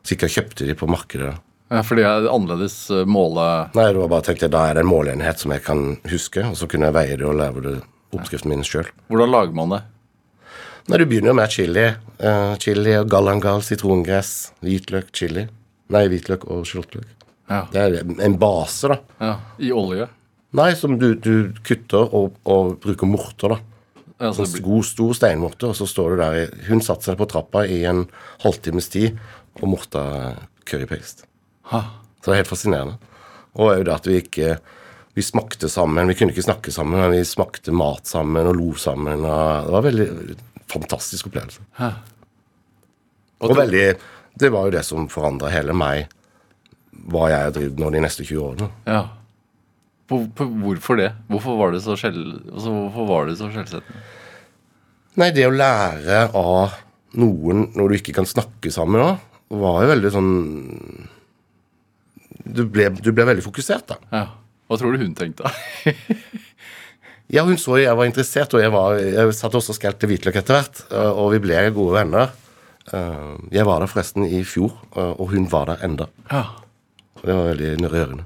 [0.00, 1.34] Så ikke jeg kjøpte de på markedet.
[1.72, 3.46] Ja, for det er annerledes eh, måle...
[3.72, 6.58] Nei, var bare tenkte jeg, da er det en måleenhet som jeg kan huske, og
[6.60, 7.78] så kunne jeg veie det og lage det
[8.12, 8.90] oppskriften min sjøl.
[9.08, 9.80] Hvordan lager man det?
[10.90, 11.86] Nei, du begynner jo med chili.
[12.20, 15.46] Uh, chili og galangal, sitrongress, hvitløk, chili.
[15.94, 17.08] Nei, hvitløk og skjortløk.
[17.48, 17.62] Ja.
[17.72, 19.00] Det er en base, da.
[19.22, 19.32] ja.
[19.62, 20.10] I olje?
[20.58, 23.60] Nei, som du, du kutter og, og bruker morter, da.
[24.22, 27.26] Ja, så En god, stor steinmorter, og så står du der Hun satte seg på
[27.32, 28.04] trappa i en
[28.44, 29.16] halvtimes tid
[29.58, 30.04] og morta
[30.68, 31.26] currypaste.
[31.72, 32.98] Så det er helt fascinerende.
[33.56, 34.58] Og òg det at vi ikke
[35.14, 36.08] Vi smakte sammen.
[36.08, 39.26] Vi kunne ikke snakke sammen, men vi smakte mat sammen og lo sammen.
[39.28, 40.36] Og det var en veldig
[40.72, 41.60] fantastisk opplevelse.
[43.42, 43.98] Og Og du- veldig
[44.38, 46.08] Det var jo det som forandra hele meg,
[47.10, 48.70] hva jeg har drevet nå de neste 20 årene.
[48.86, 49.02] Ja.
[50.08, 51.12] Hvorfor det?
[51.28, 52.40] Hvorfor var det så skjell...
[52.52, 54.00] Altså, var det skjellsettende?
[55.20, 56.72] Nei, det å lære av
[57.20, 59.18] noen når du ikke kan snakke sammen òg,
[59.50, 60.32] var jo veldig sånn
[62.44, 63.96] du ble, du ble veldig fokusert, da.
[64.12, 64.24] Ja.
[64.68, 65.50] Hva tror du hun tenkte?
[67.32, 70.34] Ja, hun så jeg var interessert, og jeg, var, jeg satt også og skrelte hvitløk
[70.36, 70.80] etter hvert.
[70.92, 72.32] eh, Og vi ble gode venner.
[72.92, 76.08] Eh, Jeg var der forresten i fjor, eh, og hun var der enda.
[76.32, 76.42] ja.
[77.22, 78.24] Det var veldig rørende.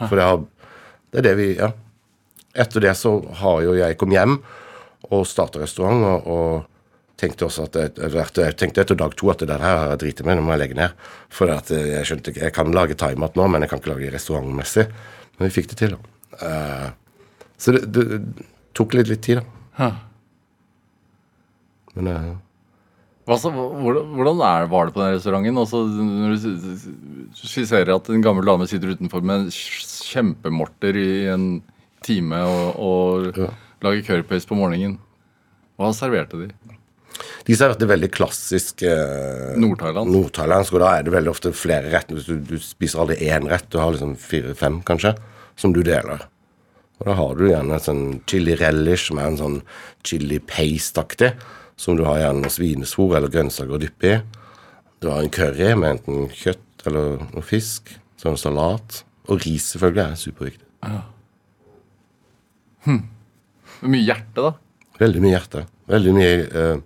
[0.00, 0.40] For det, har,
[1.12, 1.68] det er det vi Ja.
[2.58, 4.34] Etter det så har jo jeg kommet hjem
[5.14, 6.64] og starta restaurant, og, og
[7.22, 10.26] tenkte også at jeg, tenkte etter dag to at det der her har jeg driti
[10.26, 10.94] med, nå må jeg legge ned.
[11.32, 13.94] For at eh, jeg skjønte ikke Jeg kan lage thaimat nå, men jeg kan ikke
[13.94, 14.88] lage restaurantmessig.
[15.38, 16.46] Men vi fikk det til, da.
[16.46, 16.88] Eh,
[17.62, 19.60] så det, det, det tok litt, litt tid, da.
[19.78, 19.90] Ja.
[21.96, 22.30] Men uh,
[23.28, 25.60] Hva så, hvordan er, var det på den restauranten?
[25.60, 31.46] Altså, når du skisserer at en gammel dame sitter utenfor med en kjempemorter i en
[32.02, 33.50] time og, og Ja.
[33.84, 34.96] lager currypaste på morgenen.
[35.78, 36.48] Hva serverte de?
[37.46, 40.12] De det veldig klassisk eh, Nord-Thailand?
[40.14, 42.20] Nordthailandsk, og da er det veldig ofte flere retter.
[42.22, 45.16] Du, du spiser aldri én rett, du har liksom fire-fem, kanskje,
[45.58, 46.26] som du deler.
[47.00, 49.58] Og da har du gjerne en sånn chili relish, som er en sånn
[50.06, 51.32] chili paste-aktig,
[51.74, 54.20] som du har gjerne svinesvor eller grønnsaker å dyppe i.
[55.02, 59.02] Du har en curry med enten kjøtt eller noe fisk, så har salat.
[59.30, 60.68] Og ris selvfølgelig er superviktig.
[63.82, 64.52] Mye hjerte, da.
[65.02, 65.64] Veldig mye hjerte.
[65.90, 66.80] Veldig mye eh,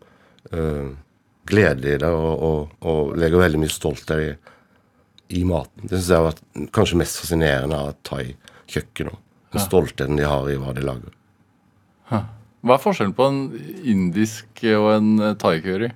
[1.46, 4.30] glede i det, og, og, og legger veldig mye stolthet i,
[5.40, 5.86] i maten.
[5.86, 9.12] Det syns jeg har vært kanskje mest fascinerende av thai-kjøkken.
[9.54, 9.66] Den ja.
[9.66, 11.12] stoltheten de har i hva de lager.
[12.66, 13.40] Hva er forskjellen på en
[13.86, 15.92] indisk og en eh, thai-curry?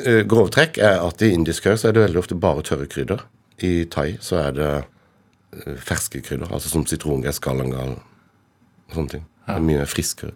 [0.00, 3.22] Eh, Grovtrekk er at i indisk curry så er det veldig ofte bare tørre krydder.
[3.62, 9.24] I thai så er det eh, ferske krydder, altså som sitrongress, galangal og sånne ting.
[9.46, 10.34] Det er mye friskere.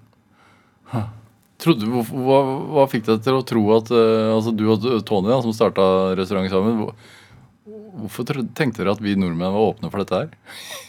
[1.65, 2.39] Trodde, hva,
[2.75, 5.85] hva, fikk deg til å tro at eh, altså du og Tony, da, som starta
[6.19, 6.83] restaurant sammen
[7.95, 8.27] Hvorfor
[8.59, 10.29] tenkte dere at vi nordmenn var åpne for dette her?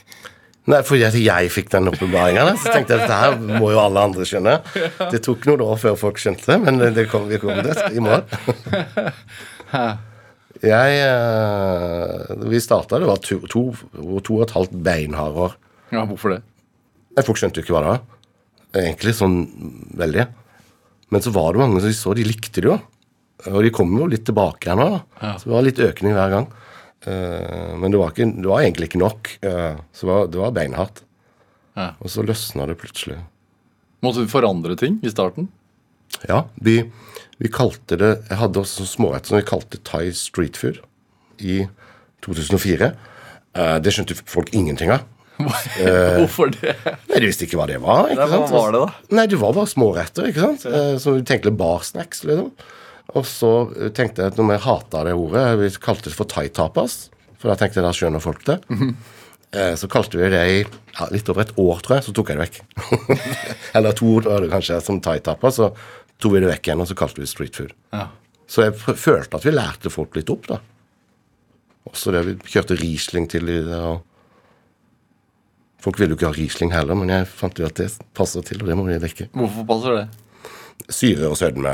[0.72, 2.56] Nei, fordi at jeg fikk den åpenbaringen.
[2.58, 4.56] Så tenkte jeg at dette her må jo alle andre skjønne.
[5.14, 8.02] Det tok noen år før folk skjønte det, men det kom, vi kom det i
[8.02, 8.26] mål.
[10.64, 13.64] Jeg eh, Vi starta, det var to, to,
[14.24, 15.58] to og et halvt beinharde år.
[15.92, 16.42] Ja, Hvorfor det?
[17.28, 18.02] Folk skjønte jo ikke hva det var.
[18.82, 19.38] Egentlig sånn
[20.00, 20.26] veldig.
[21.14, 22.78] Men så var det mange som de så, de likte det jo.
[23.52, 24.88] Og de kom jo litt tilbake igjen nå.
[24.96, 25.34] da.
[25.38, 26.48] Så det var litt økning hver gang.
[27.06, 29.32] Eh, men det var, ikke, det var egentlig ikke nok.
[29.46, 31.04] Eh, så det var, det var beinhardt.
[31.76, 31.92] Ja.
[32.00, 33.20] Og så løsna det plutselig.
[34.06, 35.50] Måtte du forandre ting i starten?
[36.30, 36.78] Ja, vi,
[37.42, 40.80] vi kalte det Jeg hadde også sånn småretter som vi kalte Thai street food
[41.44, 41.66] i
[42.26, 42.94] 2004.
[43.56, 45.06] Eh, det skjønte folk ingenting av.
[45.40, 46.76] Hvorfor det?
[47.10, 48.08] Nei, Du visste ikke hva det var.
[48.12, 49.16] ikke Nei, hva var det da?
[49.20, 50.30] Nei, det var bare småretter.
[50.32, 50.66] ikke sant?
[50.70, 52.52] Eh, Så vi tenkte barsnacks, liksom.
[53.16, 56.26] Og så eh, tenkte jeg at når jeg hata det ordet Vi kalte det for
[56.32, 56.96] thai-tapas.
[57.38, 58.60] For da tenkte jeg da skjønner folk det.
[59.56, 62.32] Eh, så kalte vi det i ja, litt over et år, tror jeg, så tok
[62.32, 63.20] jeg det vekk.
[63.78, 65.52] Eller to år, var det kanskje, som thaitappa.
[65.54, 65.70] Så
[66.20, 67.76] tok vi det vekk igjen, og så kalte vi det street food.
[67.94, 68.08] Ja.
[68.48, 70.58] Så jeg følte at vi lærte folk litt opp, da.
[71.92, 73.78] Også det vi kjørte Riesling til i det.
[73.78, 74.02] og
[75.86, 78.64] Folk ville jo ikke ha Riesling heller, men jeg fant jo at det passer til,
[78.64, 79.28] og det må vi drikke.
[79.38, 80.06] Hvorfor passer det?
[80.90, 81.74] Syre og sødme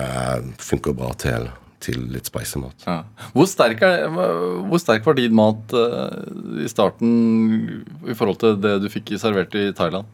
[0.59, 1.47] funker bra til,
[1.83, 2.83] til litt spicy mat.
[2.83, 2.97] Ja.
[3.31, 6.11] Hvor, sterk er, hvor sterk var din mat uh,
[6.59, 7.13] i starten
[8.03, 10.11] i forhold til det du fikk servert i Thailand?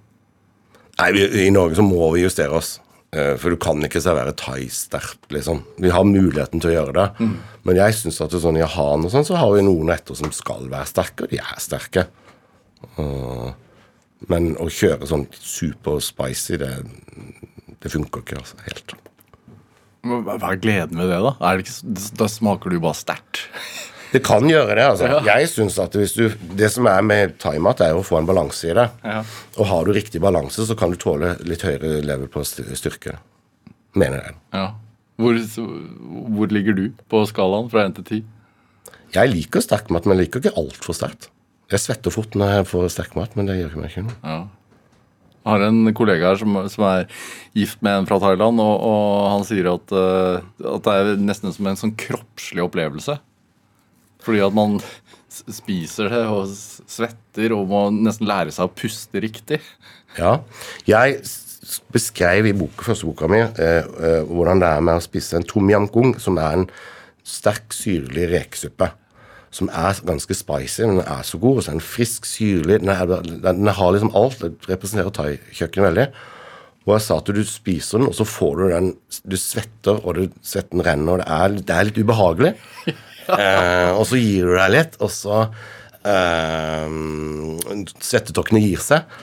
[0.97, 2.77] Nei, vi, I Norge så må vi justere oss.
[3.15, 5.65] Uh, For du kan ikke servere thai sterkt, liksom.
[5.81, 7.29] Vi har muligheten til å gjøre det.
[7.67, 10.29] Men jeg syns at sånn i Han og sånn, så har vi noen retter som
[10.35, 12.07] skal være sterke, og de er sterke.
[13.01, 13.47] Eh,
[14.25, 16.71] Men å kjøre sånn super spicy, det,
[17.83, 18.95] det funker ikke altså, helt.
[20.07, 21.35] Hva er gleden med det, da?
[21.43, 23.45] Er det ikke, da smaker du bare sterkt.
[24.07, 25.07] Det kan gjøre det, altså.
[25.11, 25.17] Ja.
[25.35, 28.69] Jeg synes at hvis du Det som er med thaimat, er å få en balanse
[28.69, 28.85] i det.
[29.03, 29.17] Ja.
[29.59, 33.17] Og har du riktig balanse, så kan du tåle litt høyere level på styrke.
[33.99, 34.37] Mener jeg.
[34.55, 34.67] Ja.
[35.19, 35.41] Hvor,
[36.37, 38.23] hvor ligger du på skalaen fra 1 til 10?
[39.17, 41.27] Jeg liker sterk mat, men jeg liker ikke altfor sterkt.
[41.71, 44.17] Jeg svetter fort når jeg får sterk mat, men det gjør meg ikke noe.
[44.23, 44.37] Ja.
[45.47, 47.05] Jeg har en kollega her som, som er
[47.55, 50.43] gift med en fra Thailand, og, og han sier at, uh,
[50.75, 53.15] at det er nesten som en sånn kroppslig opplevelse.
[54.27, 54.75] Fordi at man
[55.27, 59.61] spiser det og svetter og må nesten lære seg å puste riktig.
[60.17, 60.39] Ja.
[60.87, 61.21] Jeg
[61.93, 65.47] beskrev i boka, første boka mi eh, eh, hvordan det er med å spise en
[65.47, 66.67] tom yam goong, som er en
[67.27, 68.89] sterk, syrlig rekesuppe.
[69.53, 71.59] Som er ganske spicy, men den er så god.
[71.59, 72.81] Og så er den frisk, syrlig.
[72.83, 74.41] Den, er, den, den har liksom alt.
[74.43, 76.07] Det representerer thaikjøkkenet veldig.
[76.87, 78.93] Og jeg sa at du spiser den, og så får du den
[79.27, 82.53] Du svetter, og du, svetten renner, og det er, det er litt ubehagelig.
[83.39, 85.41] eh, og så gir du deg litt, og så
[86.07, 86.95] eh,
[88.07, 89.17] Svettetokkene gir seg.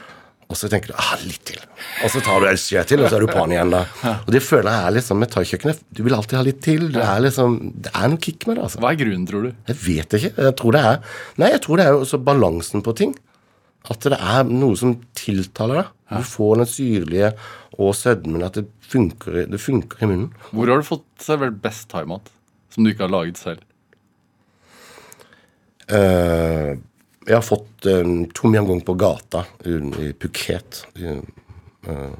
[0.44, 1.60] Og så tenker du ah, litt til.
[2.04, 3.72] Og så tar du en skje til, og så er du på den igjen.
[3.72, 3.84] da.
[4.26, 5.80] Og det føler jeg er sånn med thaikjøkkenet.
[5.96, 6.84] Du vil alltid ha litt til.
[6.94, 8.66] Det er liksom, det er noe kick med det.
[8.66, 8.82] altså.
[8.84, 9.50] Hva er grunnen, tror du?
[9.72, 10.32] Jeg vet ikke.
[10.36, 13.16] Jeg tror det er Nei, jeg tror det er også balansen på ting.
[13.90, 15.92] At det er noe som tiltaler deg.
[16.14, 17.32] Du får den syrlige
[17.80, 18.44] og sødmen.
[18.46, 20.32] At det funker, det funker i munnen.
[20.52, 22.28] Hvor har du fått servert best thaimat
[22.74, 23.64] som du ikke har laget selv?
[25.88, 26.76] Eh,
[27.24, 30.84] jeg har fått um, tom yam på gata i, Phuket.
[31.00, 31.14] i,
[31.88, 32.14] eh,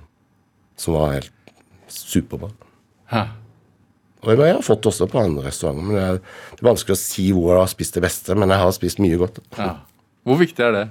[0.76, 1.32] som var helt
[1.88, 2.50] superbra.
[3.12, 3.24] Hæ?
[4.24, 5.84] Og jeg har fått også på andre restauranter.
[5.84, 6.20] men Det er,
[6.56, 9.02] det er vanskelig å si hvor jeg har spist det beste, men jeg har spist
[9.04, 9.40] mye godt.
[9.58, 9.74] Ja.
[10.24, 10.84] Hvor viktig er det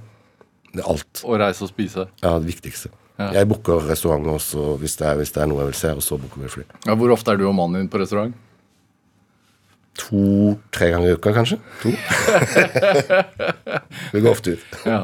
[0.74, 1.24] Det er alt.
[1.26, 2.06] å reise og spise?
[2.22, 2.92] Ja, det viktigste.
[3.18, 3.32] Ja.
[3.40, 6.06] Jeg booker restauranter også hvis det, er, hvis det er noe jeg vil se, og
[6.06, 6.64] så booker vi fly.
[6.86, 8.34] Ja, hvor ofte er du og mannen din på restaurant?
[10.02, 11.60] To-tre ganger i uka, kanskje.
[11.84, 11.92] To.
[14.14, 14.78] det går ofte ut.
[14.90, 15.04] Ja.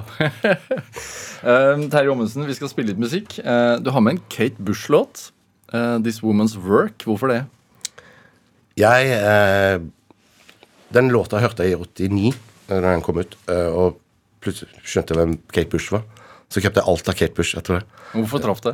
[1.75, 3.37] um, Terje Ommensen, vi skal spille litt musikk.
[3.43, 5.29] Eh, du har med en Kate Bush-låt.
[5.73, 7.05] eh, 'This Woman's Work'.
[7.05, 7.43] Hvorfor det?
[8.79, 9.79] Jeg eh,
[10.93, 12.33] Den låta hørte jeg i 89,
[12.69, 13.37] da den kom ut.
[13.47, 13.99] Eh, og
[14.41, 16.01] plutselig skjønte jeg hvem Kate Bush var.
[16.49, 17.83] Så kjøpte jeg alt av Kate Bush etter det.
[18.15, 18.73] Hvorfor traff det?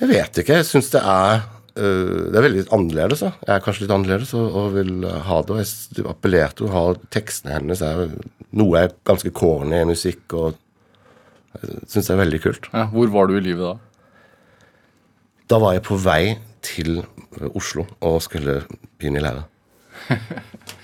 [0.00, 0.58] Jeg vet ikke.
[0.60, 1.40] Jeg syns det er
[1.74, 3.22] Det er veldig annerledes.
[3.24, 3.30] da.
[3.46, 5.54] Jeg er kanskje litt annerledes og, og vil ha det.
[5.54, 6.82] Og jeg appellerte å ha
[7.14, 7.80] tekstene hennes.
[7.86, 8.12] Er,
[8.52, 10.58] noe er ganske corny i musikk, og
[11.62, 12.68] jeg syns det er veldig kult.
[12.72, 13.74] Ja, hvor var du i livet da?
[15.52, 17.02] Da var jeg på vei til
[17.52, 18.62] Oslo og skulle
[19.00, 19.42] begynne i lære.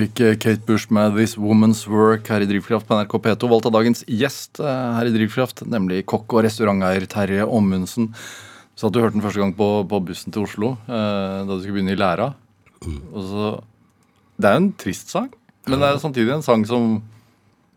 [0.00, 3.48] fikk eh, Kate Bush med 'This Woman's Work' her i Drivkraft på NRK P2.
[3.50, 8.10] Valgt av dagens gjest eh, her i Drivkraft, nemlig kokk og restauranteier Terje Ommundsen.
[8.78, 11.60] Så at du hørte den første gang på, på bussen til Oslo eh, da du
[11.60, 12.30] skulle begynne i læra.
[13.12, 13.48] Og så,
[14.40, 15.28] det er jo en trist sang,
[15.68, 16.94] men det er samtidig en sang som,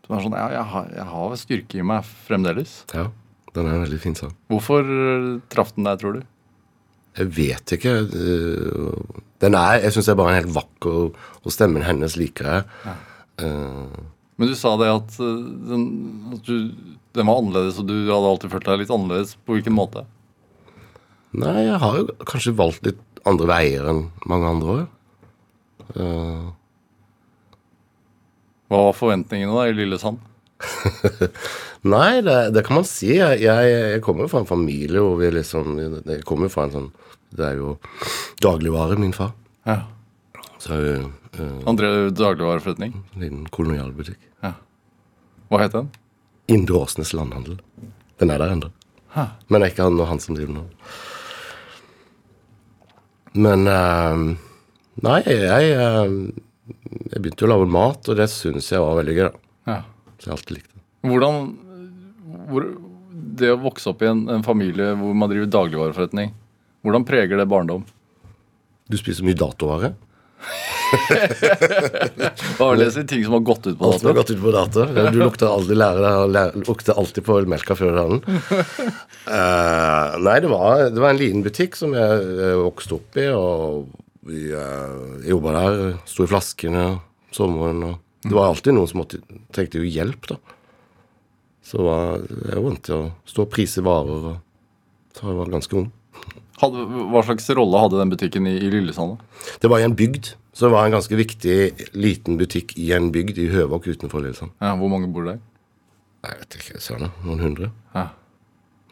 [0.06, 2.78] som er sånn Ja, jeg har, jeg har styrke i meg fremdeles.
[2.96, 3.10] Ja,
[3.52, 4.32] den er en veldig fin sang.
[4.48, 6.24] Hvorfor eh, traff den deg, tror du?
[7.18, 7.92] Jeg vet ikke.
[8.10, 11.12] øh, Den er, jeg syns det er bare en helt vakker
[11.44, 12.64] Og stemmen hennes liker jeg.
[13.38, 14.02] Eh,
[14.38, 15.84] Men du sa det at, eh, den,
[16.34, 16.70] at du,
[17.14, 19.36] den var annerledes, og du hadde alltid følt deg litt annerledes.
[19.46, 20.04] På hvilken måte?
[21.34, 24.84] nei, jeg har jo kanskje valgt litt andre veier enn mange andre òg.
[28.70, 30.18] Hva var forventningene da i Lillesand?
[31.94, 33.10] Nei, det, det kan man si.
[33.18, 36.64] Jeg, jeg, jeg kommer jo fra en familie hvor vi liksom Jeg kommer jo fra
[36.68, 36.86] en sånn
[37.34, 37.74] Det er jo
[38.40, 39.34] dagligvare, min far.
[39.68, 39.82] Ja.
[40.62, 42.94] Så jo øh, Han drev dagligvareforretning.
[43.14, 44.20] en liten kolonialbutikk.
[45.52, 45.90] Hva het den?
[46.50, 47.58] Indre Åsnes landhandel.
[48.18, 48.70] Den er der ennå.
[49.14, 50.70] Men det er ikke han, og han som driver den.
[53.44, 54.34] Men uh,
[55.04, 56.32] Nei, jeg, øh,
[57.10, 59.24] jeg begynte jo å lage mat, og det syns jeg var veldig gøy.
[59.26, 59.32] da.
[59.72, 59.78] Ja.
[60.24, 60.80] Så har alltid likt det.
[61.04, 61.42] Hvordan
[62.48, 62.66] hvor,
[63.40, 66.32] Det å vokse opp i en, en familie hvor man driver dagligvareforretning,
[66.84, 67.84] hvordan preger det barndom?
[68.88, 69.94] Du spiser mye datovare.
[72.76, 74.84] Lest ting som har gått ut på Alt som har gått ut på dato.
[74.84, 78.20] Du lukter aldri lærer, lukter alltid på melka før den.
[79.24, 83.28] Uh, nei, det var, det var en liten butikk som jeg eh, vokste opp i,
[83.32, 83.88] og
[84.28, 85.82] vi uh, jobba der.
[86.08, 86.86] Sto i flaskene
[87.34, 87.82] sommeren.
[87.88, 89.20] Og det var alltid noen som måtte,
[89.54, 90.38] trengte jo hjelp, da.
[91.64, 94.30] Så var, jeg var vant til å stå og prise varer.
[94.32, 95.90] Og, så jeg var ganske ung.
[96.60, 99.20] Hadde, hva slags rolle hadde den butikken i, i Lillesand?
[99.60, 100.34] Det var i en bygd.
[100.54, 101.56] Så det var en ganske viktig
[101.98, 104.54] liten butikk i en bygd i Høvåk utenfor Lillesand.
[104.62, 105.40] Ja, hvor mange bor der?
[106.24, 107.72] Jeg vet ikke, søren, noen hundre.
[107.96, 108.06] Ja.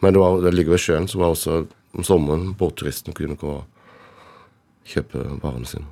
[0.02, 3.52] Men det, var, det ligger ved sjøen, så var også om sommeren båtturistene kunne gå
[3.60, 5.86] og kjøpe varene sine.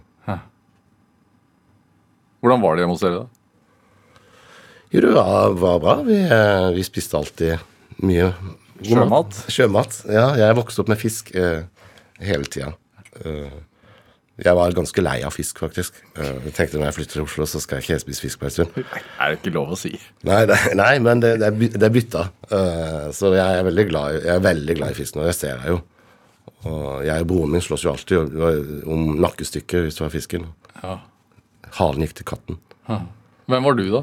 [2.41, 3.23] Hvordan var det hjemme hos dere?
[3.23, 3.41] da?
[4.91, 5.97] Jo, det var, var bra.
[6.07, 7.61] Vi, eh, vi spiste alltid
[8.03, 8.31] mye.
[8.83, 9.43] Sjømat?
[9.53, 9.99] Sjømat.
[10.11, 11.67] Ja, jeg vokste opp med fisk eh,
[12.25, 12.73] hele tida.
[13.21, 13.59] Eh,
[14.41, 16.01] jeg var ganske lei av fisk, faktisk.
[16.17, 18.49] Eh, jeg tenkte når jeg flytter til Oslo, så skal jeg ikke spise fisk på
[18.49, 18.81] en stund.
[18.81, 19.93] Er det ikke lov å si?
[20.27, 22.25] Nei, det, nei men det, det, er det er bytta.
[22.49, 25.29] Eh, så jeg er, veldig glad, jeg er veldig glad i fisk nå.
[25.29, 25.83] Det ser deg jo.
[26.71, 28.41] Og jeg og broren min slåss jo alltid
[28.91, 30.49] om nakkestykket hvis det var fisken.
[30.81, 30.97] Ja.
[31.79, 32.59] Halen gikk til katten.
[33.51, 34.03] Hvem var du, da?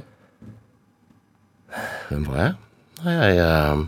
[2.10, 2.54] Hvem var jeg?
[3.04, 3.82] Nei, jeg, eh,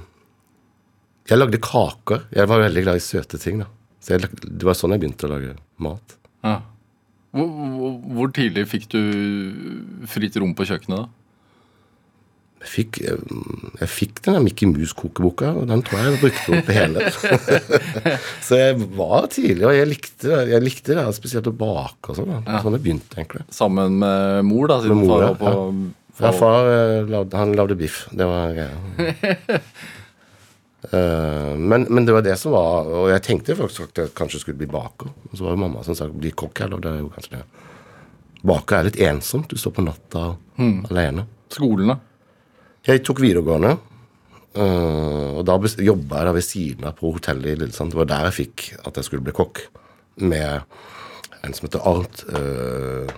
[1.31, 2.25] jeg lagde kaker.
[2.35, 3.63] Jeg var veldig glad i søte ting.
[3.63, 3.69] da.
[4.03, 6.17] Så jeg, Det var sånn jeg begynte å lage mat.
[6.43, 6.59] Ja.
[7.35, 9.01] Hvor, hvor, hvor tidlig fikk du
[10.09, 11.05] fritt rom på kjøkkenet?
[11.05, 11.07] da?
[12.59, 13.37] Jeg fikk, jeg,
[13.79, 17.05] jeg fikk den der Mickey Mouse-kokeboka, og den tror jeg jeg brukte opp hele.
[18.47, 22.33] så jeg var tidlig, og jeg likte, jeg likte det, spesielt å bake og sånn.
[22.35, 22.59] Ja.
[22.65, 23.45] Sånn det begynte, egentlig.
[23.55, 25.53] Sammen med mor, da, siden mor, far var på
[26.19, 28.01] Ja, far eh, han lagde biff.
[28.11, 29.63] Det var greia.
[30.79, 34.39] Eh, men, men det var det som var Og jeg tenkte faktisk at jeg kanskje
[34.39, 35.09] skulle bli baker.
[35.27, 36.61] Og så var det mamma som sa bli kokk.
[36.63, 37.41] Eller det er jo kanskje det.
[38.47, 39.51] Baker er litt ensomt.
[39.51, 40.23] Du står på natta
[40.87, 41.27] alene.
[41.51, 41.97] Skolen, da?
[42.87, 43.77] Jeg tok videregående.
[44.55, 47.91] eh, og da jobba jeg da ved siden av på hotellet i Lillesand.
[47.91, 49.65] Det var der jeg fikk at jeg skulle bli kokk.
[50.19, 50.61] Med
[51.43, 52.23] en som heter Arnt.
[52.33, 53.13] eh,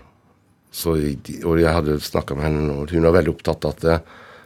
[0.72, 3.84] så, og jeg hadde snakka med henne, og hun var veldig opptatt av at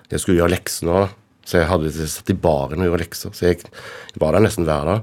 [0.10, 1.10] jeg, skulle gjøre lekser nå.
[1.46, 3.34] Så jeg hadde satt i baren og gjorde lekser.
[3.34, 3.60] Så jeg
[4.18, 5.02] var der nesten hver dag.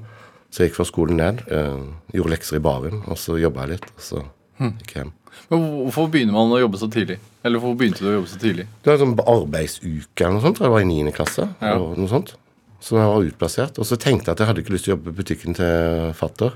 [0.50, 3.76] Så jeg gikk fra skolen ned, eh, gjorde lekser i baren, og så jobba jeg
[3.76, 3.86] litt.
[3.96, 4.24] Og så
[4.58, 5.12] gikk jeg hjem.
[5.50, 7.18] Men hvorfor begynner man å jobbe så tidlig?
[7.42, 8.66] Eller hvorfor begynte du å jobbe så tidlig?
[8.82, 11.14] Det var en sånn arbeidsuke eller noe sånt, jeg var i 9.
[11.16, 11.46] klasse.
[11.58, 11.74] Ja.
[11.78, 12.34] og noe sånt.
[12.82, 13.78] Så jeg var utplassert.
[13.78, 16.12] Og så tenkte jeg at jeg hadde ikke lyst til å jobbe i butikken til
[16.18, 16.54] fatter.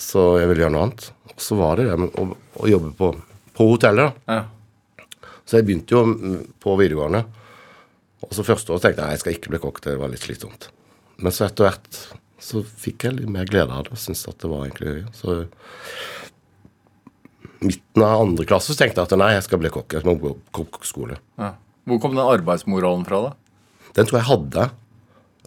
[0.00, 1.10] Så jeg ville gjøre noe annet.
[1.32, 3.12] Og så var det det med å, å jobbe på,
[3.56, 4.40] på hotellet, da.
[4.40, 5.28] Ja.
[5.48, 7.24] Så jeg begynte jo mm, på videregående.
[8.26, 10.68] Og så første året tenkte jeg jeg skal ikke bli kokk, det var litt slitsomt.
[11.20, 12.00] Men så etter hvert
[12.40, 13.96] så fikk jeg litt mer glede av det.
[13.96, 15.02] og Syntes at det var egentlig gøy.
[15.16, 15.36] Så
[17.60, 19.96] midten av andre klasse så tenkte jeg at nei, jeg skal bli kokk.
[19.98, 21.18] Jeg må gå på kokkeskole.
[21.40, 21.54] Ja.
[21.88, 23.90] Hvor kom den arbeidsmoralen fra, da?
[23.96, 24.66] Den tror jeg hadde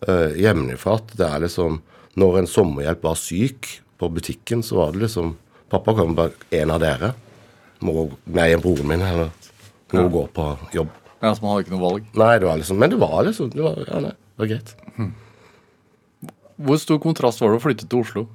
[0.07, 0.97] uh, hjemmefra.
[0.99, 1.81] At det er liksom
[2.19, 5.35] Når en sommerhjelp var syk på butikken, så var det liksom
[5.73, 7.13] Pappa kom bare En av dere
[7.83, 9.31] må meg og broren min eller
[9.93, 10.91] må gå på jobb.
[11.23, 12.05] Ja, Så man hadde ikke noe valg?
[12.19, 14.73] Nei, det var liksom Men det var liksom det var, Ja, nei, det var greit.
[16.63, 18.25] Hvor stor kontrast var det å flytte til Oslo?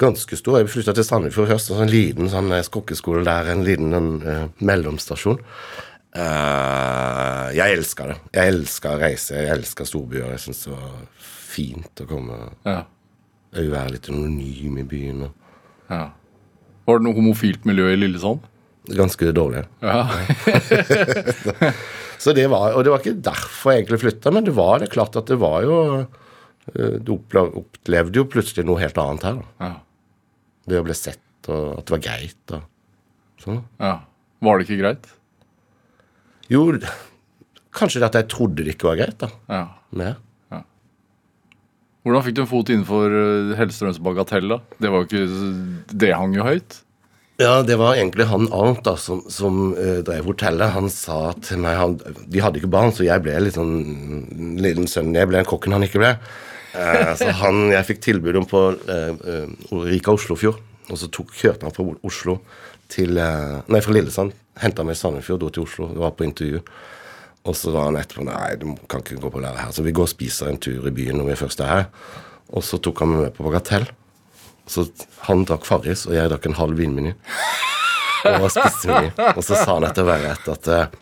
[0.00, 0.58] Ganske stor.
[0.62, 1.72] Jeg flytta til Sandefjord først.
[1.76, 5.40] En liten sånn skokkeskole kokkeskole der, en liten en, uh, mellomstasjon.
[6.16, 8.16] Uh, jeg elska det.
[8.34, 9.34] Jeg elska å reise.
[9.36, 10.30] Jeg elska storbyer.
[10.34, 10.94] Jeg syns det var
[11.50, 12.80] fint å komme Ja.
[13.52, 15.22] å være litt anonym i byen.
[15.28, 16.06] Og ja.
[16.86, 18.40] Var det noe homofilt miljø i Lillesand?
[18.90, 19.60] ganske dårlig.
[19.84, 20.08] Ja.
[22.18, 24.90] Så det var, Og det var ikke derfor jeg egentlig flytta, men det var det
[24.92, 29.38] klart at det var jo eh, Du opplevde jo plutselig noe helt annet her.
[29.40, 29.68] da.
[29.68, 29.70] ja.
[30.68, 32.56] Det å bli sett, og at det var greit.
[32.56, 33.62] og sånn.
[33.80, 33.94] ja.
[34.40, 35.06] Var det ikke greit?
[36.50, 36.64] Jo,
[37.76, 39.18] kanskje det at jeg trodde det ikke var greit.
[39.20, 39.30] da.
[39.48, 39.64] Ja.
[39.96, 40.18] Mer.
[42.00, 44.60] Hvordan fikk du en fot innenfor uh, Hellstrøms bagatell, da?
[44.80, 46.78] Det var jo ikke Det hang jo høyt.
[47.40, 50.72] Ja, det var egentlig han Arnt da, som, som uh, drev hotellet.
[50.76, 54.88] Han sa til meg han, De hadde ikke barn, så jeg ble litt sånn liten
[54.88, 55.12] sønn.
[55.16, 56.14] Jeg ble en kokken han ikke ble.
[56.74, 60.60] Eh, så han, jeg fikk tilbud om på eh, eh, Rika Oslofjord.
[60.90, 62.40] Og så tok, kjørte han fra Oslo
[62.90, 64.34] til eh, Nei, fra Lillesand.
[64.60, 65.90] Henta meg i Sandefjord, dro til Oslo.
[65.94, 66.62] Det var på intervju.
[67.48, 69.70] Og så var han etterpå Nei, du kan ikke gå på det her.
[69.74, 71.88] Så vi går og spiser en tur i byen når vi først er her.
[72.50, 73.86] Og så tok han meg med på Bagatell.
[74.70, 74.86] Så
[75.26, 77.14] han drakk Farris, og jeg drakk en halv vinmeny.
[78.28, 79.08] Og spiste meny.
[79.32, 80.98] Og så sa han etter hver rett at eh,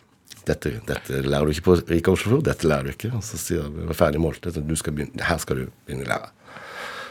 [0.49, 2.43] dette, dette lærer du ikke på Rika Oslofjord.
[2.49, 3.13] Dette lærer du ikke.
[3.17, 6.31] Og så sier var ferdig målt, Du skal begynne, her skal du begynne å lære.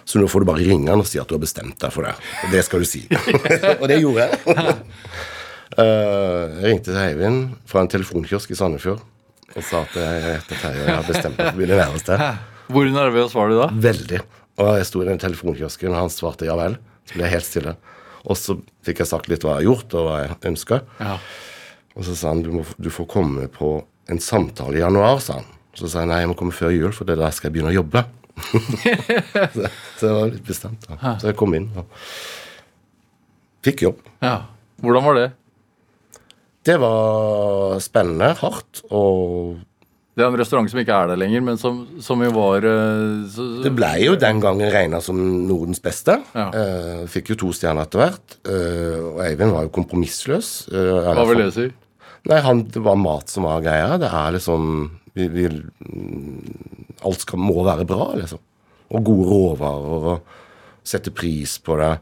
[0.08, 2.08] Så nå får du bare ringe han og si at du har bestemt deg for
[2.08, 2.14] det.
[2.46, 3.02] Og det skal du si.
[3.80, 4.56] og det gjorde jeg.
[5.78, 9.02] Eh, jeg ringte til Eivind fra en telefonkiosk i Sandefjord
[9.52, 11.78] og sa at jeg heter Terje og jeg har bestemt meg for å begynne å
[11.78, 12.24] lære hos deg.
[12.72, 13.68] Hvor nervøs var du da?
[13.84, 14.20] Veldig.
[14.58, 16.74] Og jeg sto i den telefonkiosken, og han svarte ja vel.
[17.08, 17.76] Så ble jeg helt stille.
[18.28, 20.80] Og så fikk jeg sagt litt hva jeg har gjort, og hva jeg ønska.
[20.98, 21.14] Ja.
[21.98, 23.72] Og så sa han du, må, du får komme på
[24.08, 25.48] en samtale i januar, sa han.
[25.76, 27.52] Så sa jeg nei, jeg må komme før jul, for det er da jeg skal
[27.54, 28.04] begynne å jobbe.
[29.54, 30.86] så, så jeg var litt bestemt.
[30.86, 31.16] da.
[31.18, 31.90] Så jeg kom inn og
[33.66, 34.06] fikk jobb.
[34.24, 34.38] ja.
[34.78, 35.24] Hvordan var det?
[36.68, 39.56] Det var spennende, hardt og
[40.14, 43.24] Det er en restaurant som ikke er der lenger, men som, som jo var eh,
[43.32, 45.18] så, Det ble jo den gangen regna som
[45.48, 46.18] Nordens beste.
[46.34, 46.46] Ja.
[46.54, 48.38] Eh, fikk jo to stjerner etter hvert.
[48.46, 50.52] Eh, og Eivind var jo kompromissløs.
[50.70, 51.66] Hva vil det si?
[52.28, 53.96] Nei, han, Det var mat som var greia.
[54.00, 54.62] Det er liksom
[55.14, 55.46] vi, vi,
[57.06, 58.42] Alt skal, må være bra, liksom.
[58.88, 61.94] Og gode råvarer, og sette pris på det.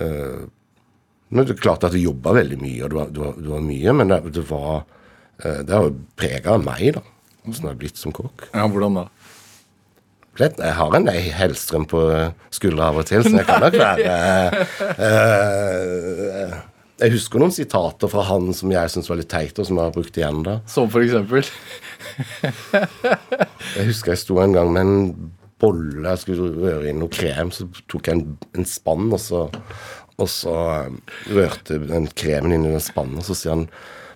[0.00, 0.46] Uh,
[1.34, 3.50] men det er klart at du jobba veldig mye, og det var, det var, det
[3.50, 4.74] var mye, men det, det var
[5.42, 7.02] eh, Det har jo prega meg, da.
[7.44, 8.46] Åssen jeg har blitt som kokk.
[8.52, 9.08] Ja, hvordan da?
[10.38, 12.00] Jeg har en Hellstrøm på
[12.54, 14.14] skuldra av og til, så jeg kan nok være
[15.08, 16.54] eh,
[17.02, 19.88] Jeg husker noen sitater fra han som jeg syns var litt teite, og som jeg
[19.88, 20.60] har brukt igjen da.
[20.70, 21.42] Som for eksempel?
[23.74, 27.50] Jeg husker jeg sto en gang med en bolle, jeg skulle røre inn noe krem,
[27.54, 29.48] så tok jeg en, en spann, og så,
[30.20, 33.68] og så eh, rørte den kremen inn i den spannen, og så sier han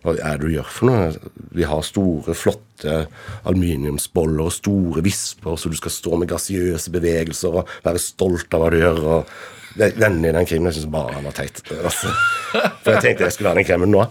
[0.05, 1.31] hva er det du gjør for noe?
[1.59, 3.01] Vi har store, flotte
[3.49, 8.63] aluminiumsboller og store visper, så du skal stå med grasiøse bevegelser og være stolt av
[8.63, 9.01] hva du gjør.
[9.17, 9.33] og
[9.79, 11.61] Vennene i den krimen jeg syns bare han var teit.
[11.71, 12.11] Altså.
[12.51, 14.03] For jeg tenkte jeg skulle ha den kremen nå.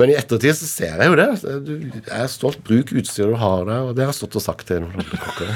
[0.00, 1.28] Men i ettertid så ser jeg jo det.
[1.66, 2.58] Du er stolt.
[2.66, 3.86] Bruk utstyret du har der.
[3.86, 5.48] Og det har jeg stått og sagt til noen andre kokker.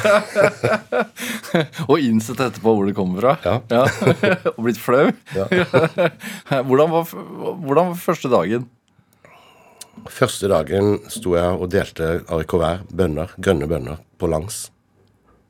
[1.90, 3.60] Og innsett etterpå hvor det kommer fra?
[3.72, 3.84] Ja.
[4.56, 5.08] Og blitt flau?
[5.34, 5.48] Ja.
[6.68, 7.14] hvordan, var,
[7.64, 8.68] hvordan var første dagen?
[10.06, 14.68] Første dagen sto jeg og delte arikovær, bønner, grønne bønner, på langs.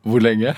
[0.09, 0.55] Hvor lenge?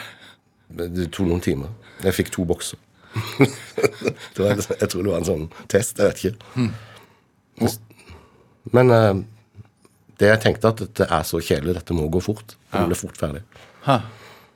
[0.71, 1.75] Det tok noen timer.
[2.05, 2.79] Jeg fikk to bokser.
[4.35, 5.99] det var, jeg tror det var en sånn test.
[5.99, 7.75] Jeg vet ikke.
[8.77, 9.21] Men uh,
[10.21, 12.57] det jeg tenkte at dette er så kjedelig, dette må gå fort.
[12.71, 13.43] Det ble fort ferdig.
[13.87, 14.01] Hæ.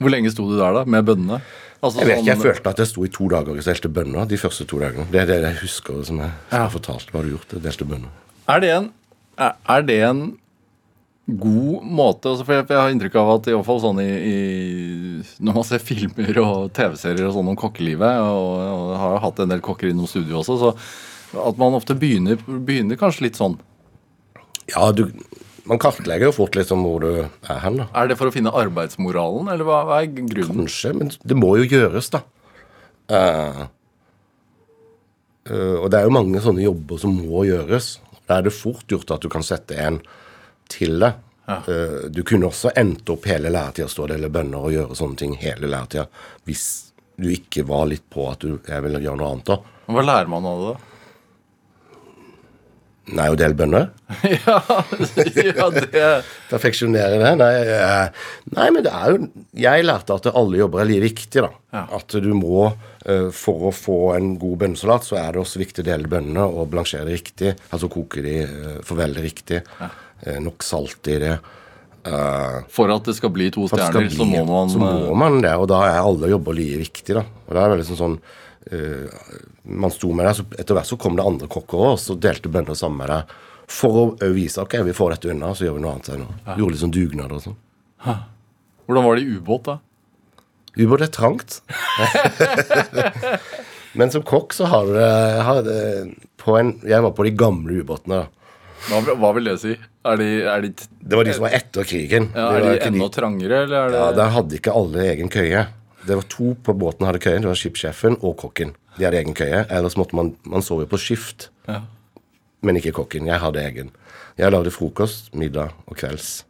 [0.02, 0.82] Hvor lenge sto du der, da?
[0.90, 1.40] Med bønnene?
[1.84, 3.88] Altså, Jeg vet ikke, jeg sånn- følte at jeg sto i to dager og delte
[3.92, 5.06] bønner de første to dagene.
[5.12, 6.62] Det er det jeg husker som jeg, ja.
[6.62, 7.12] jeg fortalte.
[7.12, 7.52] Hva du gjort?
[7.52, 8.10] Jeg delte bønner.
[8.48, 8.88] Er det en,
[9.40, 10.22] er det en
[11.26, 14.08] god måte altså For jeg, jeg har inntrykk av at i hvert fall sånn i,
[14.28, 19.22] i Når man ser filmer og TV-serier og sånn om kokkelivet, og, og har jo
[19.24, 20.74] hatt en del kokker innom studio også, så
[21.48, 23.56] At man ofte begynner, begynner kanskje litt sånn.
[24.70, 25.08] Ja, du,
[25.68, 27.88] man kartlegger jo fort liksom hvor du er hen, da.
[27.96, 30.64] Er det for å finne arbeidsmoralen, eller hva, hva er grunnen?
[30.64, 32.20] Kanskje, men det må jo gjøres, da.
[33.10, 33.64] Uh,
[35.50, 37.96] uh, og det er jo mange sånne jobber som må gjøres.
[38.28, 39.98] Da er det fort gjort at du kan sette en
[40.72, 41.12] til det.
[41.44, 41.58] Ja.
[42.08, 45.34] du kunne også endt opp hele læretida stå og dele bønner og gjøre sånne ting
[45.42, 46.06] hele læretida
[46.48, 46.62] hvis
[47.20, 49.50] du ikke var litt på at du jeg ville gjøre noe annet.
[49.52, 49.58] da.
[49.92, 50.72] Hva lærer man av det?
[50.72, 50.94] da?
[53.12, 53.90] Nei, å dele bønner?
[54.24, 56.04] ja, ja, det
[56.48, 57.32] Perfeksjonere det?
[57.36, 58.22] Nei, eh,
[58.56, 59.26] nei, men det er jo
[59.60, 61.50] Jeg lærte at alle jobber er like viktige, da.
[61.76, 61.82] Ja.
[61.98, 65.84] At du må eh, For å få en god bønnesalat, så er det også viktig
[65.84, 67.52] å dele bønnene og blansjere det riktig.
[67.76, 69.60] Altså koke de, eh, forvelde riktig.
[69.60, 70.00] Eh,
[70.40, 71.34] nok salt i det.
[72.04, 75.38] Eh, For at det skal bli to stjerner, bli, så må man så må man
[75.44, 77.24] det, og da er alle jobber like viktige, da.
[77.46, 79.22] Og da er det liksom sånn uh,
[79.64, 82.16] Man sto med det, så etter hvert så kom det andre kokker òg, og så
[82.20, 83.32] delte bønder sammen med deg.
[83.72, 84.04] For å
[84.36, 86.58] vise ok, vi får dette unna, så gjør vi noe annet Ja.
[86.58, 87.56] Gjorde litt sånn dugnad og sånn.
[88.84, 89.78] Hvordan var det i ubåt, da?
[90.76, 91.62] Ubåt er trangt.
[93.96, 95.80] Men som kokk så har du det
[96.42, 98.24] på en, Jeg var på de gamle ubåtene.
[98.26, 98.28] da.
[98.90, 99.78] Hva, hva vil det si?
[100.04, 100.68] Er de, er de,
[101.00, 102.26] Det var de som var etter krigen.
[102.34, 105.66] ja, er de enda trangere, eller er det Ja, Der hadde ikke alle egen køye.
[106.06, 107.40] Det var to på båten som hadde køye.
[107.40, 108.74] Det var skipssjefen og kokken.
[108.98, 109.64] De hadde egen køye.
[109.70, 111.80] Ellers måtte man Man sov jo på skift, Ja.
[112.62, 113.26] men ikke kokken.
[113.26, 113.90] Jeg hadde egen.
[114.36, 116.44] Jeg lagde frokost, middag og kvelds.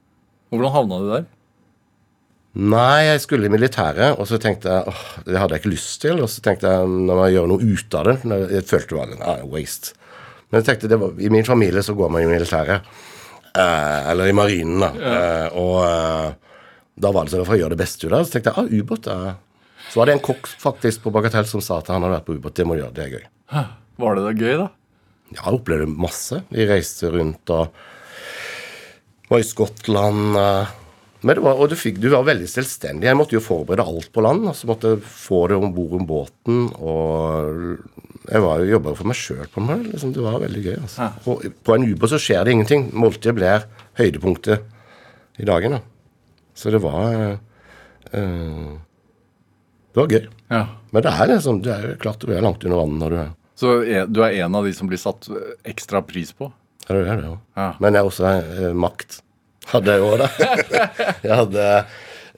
[0.50, 1.24] Hvordan havna du der?
[2.54, 6.00] Nei, jeg skulle i militæret, og så tenkte jeg åh, det hadde jeg ikke lyst
[6.04, 6.20] til.
[6.22, 8.14] Og så tenkte jeg når man gjør noe ut av det
[8.54, 9.94] Jeg følte det var en ah, waste.
[10.50, 12.82] Men jeg tenkte det var, i min familie så går man i militæret.
[13.58, 14.90] Eh, eller i marinen, da.
[15.14, 16.58] Eh, og eh,
[16.98, 18.26] da var det sånn for å gjøre det beste ut av det.
[18.28, 19.34] Så tenkte jeg ah, ubåt er
[19.90, 22.36] Så var det en kokk faktisk på Bagatell som sa at han hadde vært på
[22.38, 22.56] ubåt.
[22.58, 23.26] Det må du gjøre, det er gøy.
[24.04, 24.68] Var det da gøy, da?
[25.34, 26.40] Ja, jeg opplevde masse.
[26.50, 27.76] Vi reiste rundt og
[29.30, 30.36] var i Skottland.
[30.38, 30.72] eh,
[31.24, 33.06] Men det var, og du, fikk, du var veldig selvstendig.
[33.08, 34.48] Jeg måtte jo forberede alt på land.
[34.50, 36.58] Så så måtte jeg få det om bord om båten.
[36.74, 37.78] Og
[38.30, 39.82] jeg var jo jobba for meg sjøl på meg.
[39.92, 40.76] Liksom, det var veldig gøy.
[40.80, 41.10] altså.
[41.28, 42.86] Og på en ubåt så skjer det ingenting.
[42.96, 43.66] Måltidet blir
[44.00, 44.64] høydepunktet
[45.42, 45.76] i dagen.
[45.76, 45.80] da.
[46.54, 47.38] Så det var eh,
[48.12, 48.74] eh,
[49.94, 50.28] Det var gøy.
[50.50, 50.62] Ja.
[50.94, 53.18] Men det er liksom, du er jo klart du er langt under vannet når du
[53.24, 55.28] er Så er- du er en av de som blir satt
[55.64, 56.50] ekstra pris på?
[56.88, 57.38] Ja, det er det jo.
[57.56, 57.68] Ja.
[57.80, 59.20] Men jeg er også eh, makt.
[59.70, 60.28] Hadde jeg òg, da.
[61.24, 61.68] jeg hadde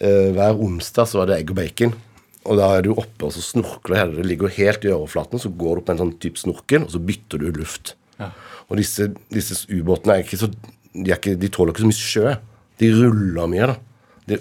[0.03, 1.95] øh, Hver onsdag så var det egg og bacon.
[2.47, 4.17] Og da er du oppe og så snorkler hele.
[4.21, 7.03] Det ligger helt i overflaten, så går du på en sånn type snorkel, og så
[7.03, 7.97] bytter du luft.
[8.67, 12.35] Og disse, disse ubåtene er ikke så de, ikke, de tåler ikke så mye sjø.
[12.81, 13.77] De ruller mye, da.
[14.27, 14.39] De,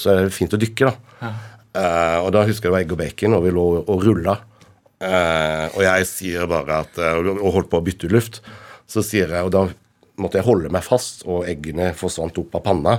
[0.00, 1.32] så er det fint å dykke, da.
[1.78, 4.38] Eh, og da husker jeg det var egg og bacon, og vi lå og rulla.
[4.98, 8.40] Uh, og jeg sier bare at uh, Og holdt på å bytte ut luft.
[8.90, 9.68] Så sier jeg, og da
[10.18, 12.96] måtte jeg holde meg fast, og eggene forsvant opp av panna.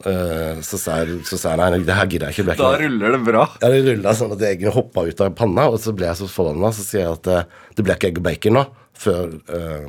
[0.00, 2.56] Eh, så sa jeg, jeg nei, det her gidder jeg ikke.
[2.56, 3.44] Da ruller det bra.
[3.60, 6.28] ja, det rulla sånn at eggene hoppa ut av panna, og så ble jeg så
[6.30, 6.72] forbanna.
[6.76, 9.88] Så sier jeg at eh, det ble ikke egg og bacon nå, før eh,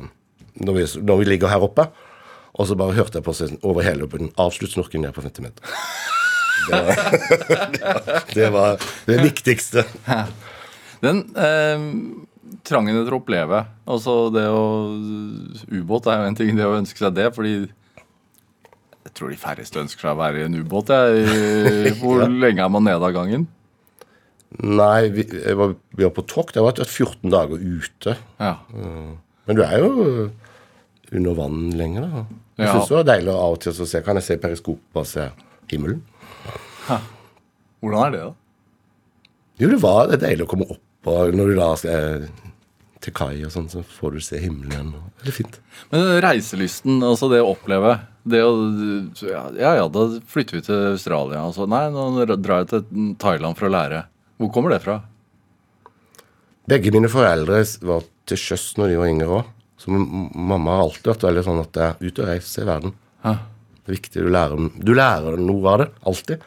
[0.60, 1.88] når, vi, når vi ligger her oppe.
[2.52, 4.34] Og så bare hørte jeg på seg over hele bunnen.
[4.40, 5.64] Avslutt snorken ned på 50 meter.
[6.62, 6.98] Det var
[8.36, 8.76] det, var
[9.08, 9.82] det viktigste.
[11.02, 11.86] Den eh,
[12.62, 14.60] trangen etter å oppleve Altså det å
[15.72, 17.64] Ubåt er jo en ting, det å ønske seg det, fordi
[19.12, 20.88] jeg tror de færreste ønsker seg å være i en ubåt.
[22.00, 23.44] Hvor Hvor lenge er man nede av gangen?
[24.62, 25.24] Nei, vi,
[25.56, 26.56] var, vi var på tokt.
[26.56, 28.14] Jeg har vært 14 dager ute.
[28.40, 28.54] Ja.
[28.72, 29.90] Men du er jo
[31.12, 32.24] under vann lenger, da.
[32.60, 32.72] Jeg Ja.
[32.76, 34.00] syns det var deilig av og til å se.
[34.04, 35.28] Kan jeg se periskopet og se
[35.72, 36.02] himmelen?
[36.88, 38.32] Hvordan er det, da?
[39.60, 40.82] Jo, det var det deilig å komme opp,
[41.12, 42.26] og når du da eh,
[43.02, 45.12] til kai og sånn, så får du se himmelen igjen.
[45.22, 45.60] Det er fint.
[45.92, 48.50] Men reiselysten, altså det å oppleve det å,
[49.26, 51.40] ja, ja, da flytter vi til Australia.
[51.42, 54.04] Altså, nei, nå drar jeg til Thailand for å lære.
[54.38, 55.00] Hvor kommer det fra?
[56.70, 59.50] Begge mine foreldre var til sjøs når de var yngre òg.
[59.82, 62.94] Så mamma har alltid vært veldig sånn at det er ut og reise i verden.
[63.26, 63.34] Hæ?
[63.82, 64.22] Det er viktig.
[64.22, 65.88] Du lærer, du lærer noe av det.
[66.06, 66.44] Alltid.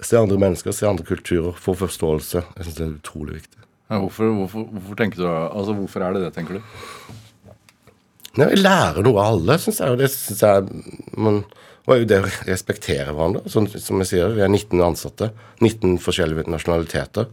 [0.00, 2.46] Se andre mennesker, se andre kulturer, få forståelse.
[2.56, 3.59] Jeg syns det er utrolig viktig.
[3.90, 6.62] Ja, hvorfor, hvorfor, hvorfor tenker du Altså, hvorfor er det det, tenker du?
[8.38, 9.90] Nei, Vi lærer noe av alle, syns jeg.
[9.90, 11.40] Og det synes jeg man,
[11.90, 13.42] og det å respektere hverandre.
[13.50, 15.32] Som, som jeg sier, vi er 19 ansatte.
[15.58, 17.26] 19 forskjellige nasjonaliteter.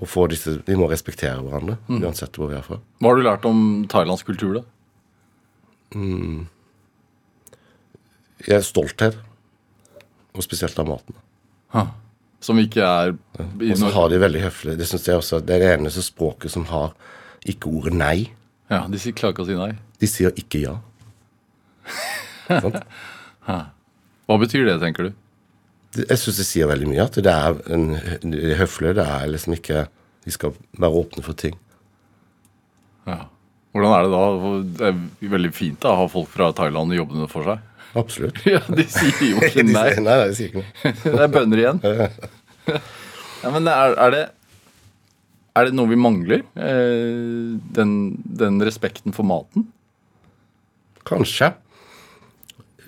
[0.00, 2.78] Og få disse, Vi må respektere hverandre, uansett hvor vi er fra.
[2.98, 3.58] Hva har du lært om
[3.92, 4.64] thailandsk kultur, da?
[8.42, 9.18] Jeg er stolthet.
[10.32, 11.14] Og spesielt av maten.
[12.42, 15.62] Som ikke er Og så har de veldig høflig Det synes jeg også Det er
[15.62, 16.92] det eneste språket som har
[17.46, 18.16] ikke ordet nei.
[18.70, 19.72] Ja, De klarer ikke å si nei.
[19.98, 20.76] De sier ikke ja.
[23.42, 25.16] Hva betyr det, tenker du?
[25.98, 27.04] Jeg syns det sier veldig mye.
[27.04, 27.88] At det er en,
[28.22, 28.94] de er høflige.
[29.00, 29.82] Det er liksom ikke
[30.22, 31.58] De skal være åpne for ting.
[33.10, 33.24] Ja.
[33.74, 34.22] Hvordan er det da?
[34.78, 37.58] Det er veldig fint da, å ha folk fra Thailand jobbende for seg.
[37.98, 38.38] Absolutt.
[38.48, 39.88] Ja, De sier jo ikke De nei.
[39.92, 40.92] sier- nei, nei, de sier ikke nei.
[41.16, 41.82] Det er bønner igjen.
[43.42, 44.22] Ja, men er, er, det,
[45.58, 46.44] er det noe vi mangler?
[46.54, 47.92] Eh, den,
[48.38, 49.66] den respekten for maten?
[51.08, 51.50] Kanskje.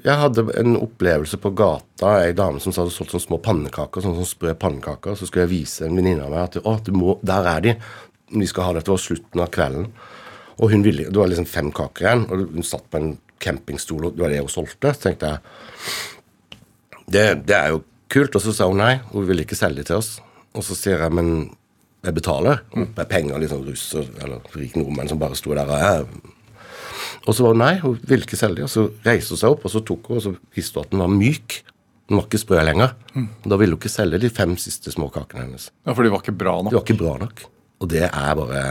[0.04, 2.14] Jeg hadde en opplevelse på gata.
[2.24, 4.02] Ei dame som hadde solgt sånne små pannekaker.
[4.04, 6.92] sånn som sprø pannekaker, Så skulle jeg vise en venninne av meg at å, du
[6.96, 7.74] må, der er de.
[8.34, 9.88] Vi skal ha dette var slutten av kvelden.
[10.62, 13.14] Og hun ville, Det var liksom fem kaker igjen, og hun satt på en
[13.44, 14.94] campingstol, og det var det hun solgte.
[14.96, 15.38] Så tenkte jeg
[17.14, 17.82] det, det er jo
[18.12, 18.34] kult.
[18.38, 20.14] Og så sa hun nei, hun vil ikke selge de til oss.
[20.54, 21.34] Og så sier jeg men
[22.04, 25.78] jeg betaler med penger, litt sånn russer eller rik nordmenn som bare sto der og
[25.80, 26.32] jeg
[27.24, 28.64] og så var hun nei, hun ville ikke selge de.
[28.66, 30.90] Og så reiste hun seg opp, og så tok hun, og så visste hun at
[30.92, 31.54] den var myk.
[32.04, 32.90] Den var ikke sprø lenger.
[33.16, 35.70] Og Da ville hun ikke selge de fem siste småkakene hennes.
[35.86, 36.74] Ja, For de var ikke bra De nok?
[36.76, 37.40] var ikke bra nok.
[37.80, 38.64] Og det er bare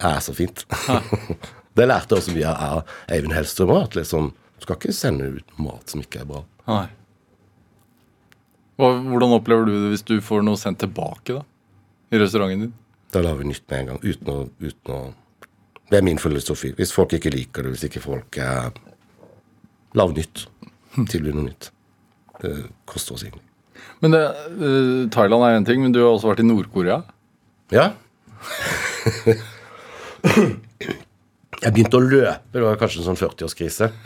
[0.00, 0.64] er så fint.
[1.78, 3.84] det lærte jeg også av Eivind Hellstrøm òg.
[3.88, 6.42] At liksom, du skal ikke sende ut mat som ikke er bra.
[6.68, 6.86] Nei.
[8.78, 11.42] Hvordan opplever du det hvis du får noe sendt tilbake da?
[12.14, 12.76] I restauranten din?
[13.12, 13.98] Da lager vi nytt med en gang.
[14.04, 15.00] Uten å, uten å
[15.88, 16.74] Det er min filosofi.
[16.76, 18.70] Hvis folk ikke liker det, hvis ikke folk er
[19.96, 20.44] Lag nytt.
[21.08, 21.70] Tilby noe nytt.
[22.42, 22.50] Det
[22.86, 23.44] koster oss ingenting.
[24.04, 27.02] Men det, eh, Thailand er én ting, men du har også vært i Nord-Korea.
[27.72, 27.92] Ja.
[31.58, 32.34] Jeg begynte å løpe.
[32.54, 33.92] Det var kanskje en sånn 40-årskrise.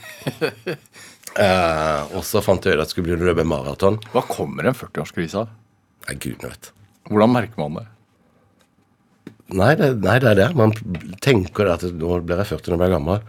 [1.33, 3.95] Eh, og så fant jeg ut at jeg skulle å løpe maraton.
[4.13, 5.55] Hva kommer en 40-årskrise av?
[6.05, 6.69] Nei, gudene vet.
[7.09, 7.85] Hvordan merker man det?
[9.57, 10.49] Nei det, nei, det er det.
[10.61, 10.75] Man
[11.25, 13.25] tenker at nå blir jeg 40 når jeg blir gammel.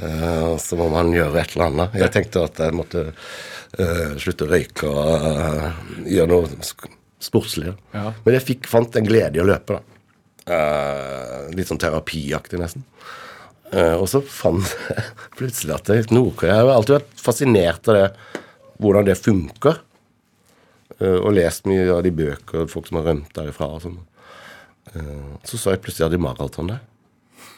[0.00, 2.00] Uh, så må man gjøre et eller annet.
[2.00, 6.68] Jeg tenkte at jeg måtte uh, slutte å røyke og uh, gjøre noe
[7.22, 7.74] sportslig.
[7.92, 8.08] Ja.
[8.24, 9.76] Men jeg fikk, fant en glede i å løpe.
[9.76, 10.62] da.
[11.54, 12.88] Litt sånn terapiaktig, nesten.
[13.72, 15.04] Eh, og så fant jeg
[15.38, 18.06] plutselig at Nord-Korea Jeg har alltid vært fascinert av det,
[18.82, 19.78] hvordan det funker.
[20.98, 23.70] Eh, og lest mye av de bøker, folk som har rømt derifra.
[23.76, 23.98] og sånn.
[24.92, 26.82] Eh, så så jeg plutselig at de maraton der.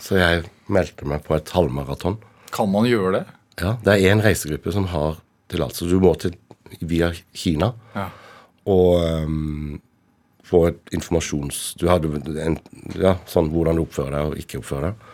[0.05, 2.19] Så jeg meldte meg på et halvmaraton.
[2.55, 3.25] Kan man gjøre det?
[3.61, 5.89] Ja, Det er én reisegruppe som har tillatelse.
[5.91, 6.35] Du må til
[6.81, 8.09] via Kina Ja.
[8.67, 9.81] og um,
[10.45, 11.75] få et informasjons...
[11.79, 12.11] Du hadde
[12.43, 12.59] en,
[12.99, 15.11] ja, sånn hvordan du oppfører deg og ikke oppfører deg.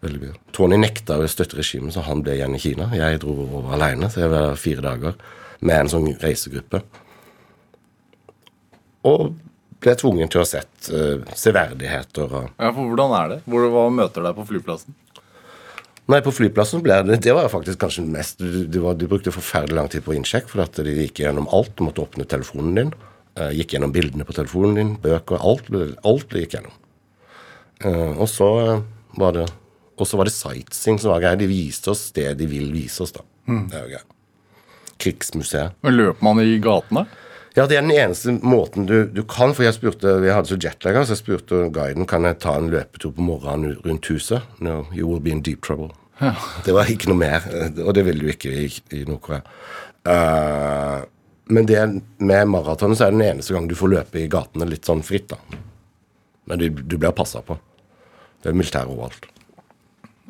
[0.00, 0.38] Veldig mye.
[0.56, 2.88] Tony nekta å støtte regimet, så han ble igjen i Kina.
[2.96, 5.20] Jeg dro over alene, så jeg var der fire dager
[5.60, 6.80] med en sånn reisegruppe.
[9.08, 9.34] Og
[9.80, 13.38] ble tvunget til å ha sett uh, severdigheter og ja, for hvordan er det?
[13.48, 14.96] Hvor, hva møter deg på flyplassen?
[16.10, 19.32] Nei, på flyplassen ble det Det var faktisk kanskje mest Du, du, var, de brukte
[19.32, 21.72] forferdelig lang tid på innsjekk, for at de gikk gjennom alt.
[21.78, 22.92] Du måtte åpne telefonen din.
[23.38, 25.40] Uh, gikk gjennom bildene på telefonen din, bøker.
[25.40, 25.70] Alt
[26.08, 26.76] alt gikk gjennom.
[27.84, 28.50] Uh, og så
[29.16, 29.46] var det
[30.00, 31.38] Og så var det sightseeing som var greia.
[31.38, 33.24] De viste oss det de vil vise oss, da.
[33.50, 34.06] Det er jo greia.
[35.00, 35.76] Krigsmuseet.
[35.84, 37.04] Men Løper man i gatene?
[37.56, 39.54] Ja, det er den eneste måten du, du kan.
[39.56, 42.70] For jeg spurte, vi hadde så jetlag, så jeg spurte guiden kan jeg ta en
[42.72, 44.46] løpetur på morgenen rundt huset.
[44.62, 45.90] No, you will be in deep trouble.
[46.66, 47.46] Det var ikke noe mer,
[47.80, 49.40] og det vil du ikke i, i Nord-Korea.
[50.04, 51.00] Uh,
[51.50, 51.80] men det
[52.20, 55.02] med maratonet så er det den eneste gang du får løpe i gatene litt sånn
[55.04, 55.60] fritt, da.
[56.50, 57.56] Men du, du blir passa på.
[58.40, 59.26] Det er militær overalt.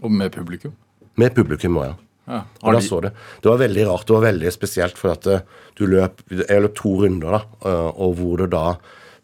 [0.03, 0.73] Og med publikum?
[1.21, 1.97] Med publikum òg, ja.
[2.31, 2.41] Ja.
[2.63, 3.11] Og da så det.
[3.43, 4.05] Det var veldig rart.
[4.07, 5.41] Det var veldig spesielt, for at eh,
[5.75, 8.77] du løp Jeg løp to runder, da, eh, og hvor du da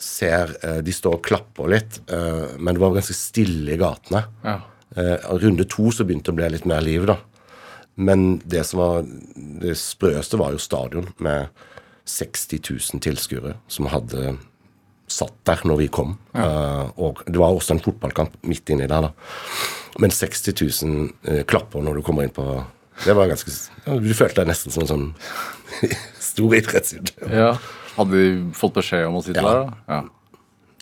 [0.03, 4.24] ser eh, De står og klapper litt, men det var ganske stille i gatene.
[4.45, 4.57] ja.
[4.97, 7.18] Runde to så begynte det å bli litt mer liv, da.
[7.97, 9.03] Men det som var
[9.61, 11.49] det sprøeste, var jo stadion med
[12.07, 12.61] 60
[12.95, 14.37] 000 tilskuere som hadde
[15.11, 16.16] satt der når vi kom.
[16.35, 19.12] Eh, og det var også en fotballkamp midt inni der, da.
[19.99, 20.53] Men 60
[20.85, 22.45] 000 eh, klapper når du kommer inn på
[23.05, 23.53] Det var ganske
[24.03, 25.07] Du følte deg nesten som en sånn
[26.33, 27.33] stor idrettsutøver.
[27.37, 27.57] ja.
[27.97, 29.49] Hadde de fått beskjed om å sitte Ja.
[29.49, 29.65] der?
[29.65, 29.95] da?
[29.95, 30.03] Ja.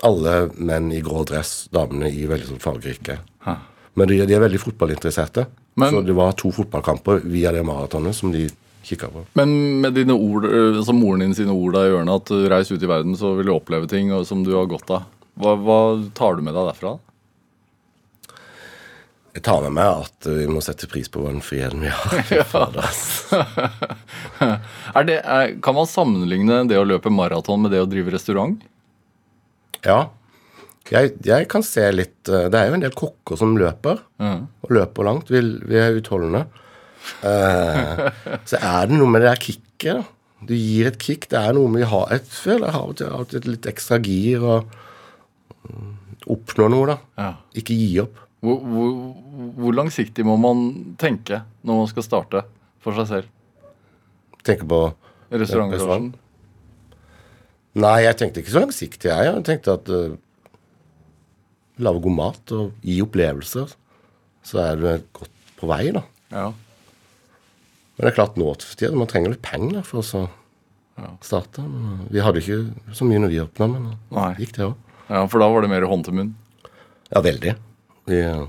[0.02, 3.20] Alle menn i grå dress, damene i veldig sånn fargerike.
[3.46, 3.54] Hæ.
[3.94, 5.46] Men de, de er veldig fotballinteresserte.
[5.76, 8.48] Men- så det var to fotballkamper via det maratonet som de
[8.84, 9.22] kikka på.
[9.38, 12.48] Men med dine ord, øh, som moren din sine ord der i ørene, at øh,
[12.50, 15.04] reis ut i verden, så vil du oppleve ting som du har godt av.
[15.38, 15.78] Hva, hva
[16.14, 16.98] tar du med deg derfra?
[19.34, 22.22] Jeg tar med meg at vi må sette pris på den friheten vi har.
[24.94, 28.62] Er det, er, kan man sammenligne det å løpe maraton med det å drive restaurant?
[29.82, 30.12] Ja.
[30.90, 34.40] Jeg, jeg kan se litt eh, Det er jo en del kokker som løper, mm.
[34.66, 35.30] og løper langt.
[35.32, 36.44] Vi, vi er utholdende.
[37.26, 38.04] Eh,
[38.46, 39.94] så er det noe med det der kicket.
[39.98, 40.02] da.
[40.44, 41.26] Du gir et kick.
[41.32, 44.44] Det er noe med vi har et, føler jeg har til et litt ekstra gir
[44.44, 44.58] og
[45.66, 45.92] mm,
[46.36, 46.98] oppnå noe, da.
[47.18, 47.30] Ja.
[47.60, 48.23] Ikke gi opp.
[48.44, 48.90] Hvor, hvor,
[49.56, 50.66] hvor langsiktig må man
[51.00, 52.44] tenke når man skal starte
[52.84, 53.30] for seg selv?
[54.44, 54.80] Tenke på
[55.32, 56.10] Restaurantbransjen?
[57.80, 59.30] Nei, jeg tenkte ikke så langsiktig, jeg.
[59.30, 60.18] Jeg tenkte at uh,
[61.82, 63.72] lage god mat og gi opplevelser,
[64.44, 64.86] så er du
[65.16, 66.04] godt på vei, da.
[66.30, 66.46] Ja.
[67.96, 70.24] Men det er klart nå til tider man trenger litt penger for å så
[71.24, 71.64] starte.
[71.66, 74.74] Men, vi hadde ikke så mye når vi åpna, men det gikk det òg.
[75.08, 76.34] ja, for da var det mer hånd til munn?
[77.10, 77.56] Ja, veldig.
[78.08, 78.46] Vi uh,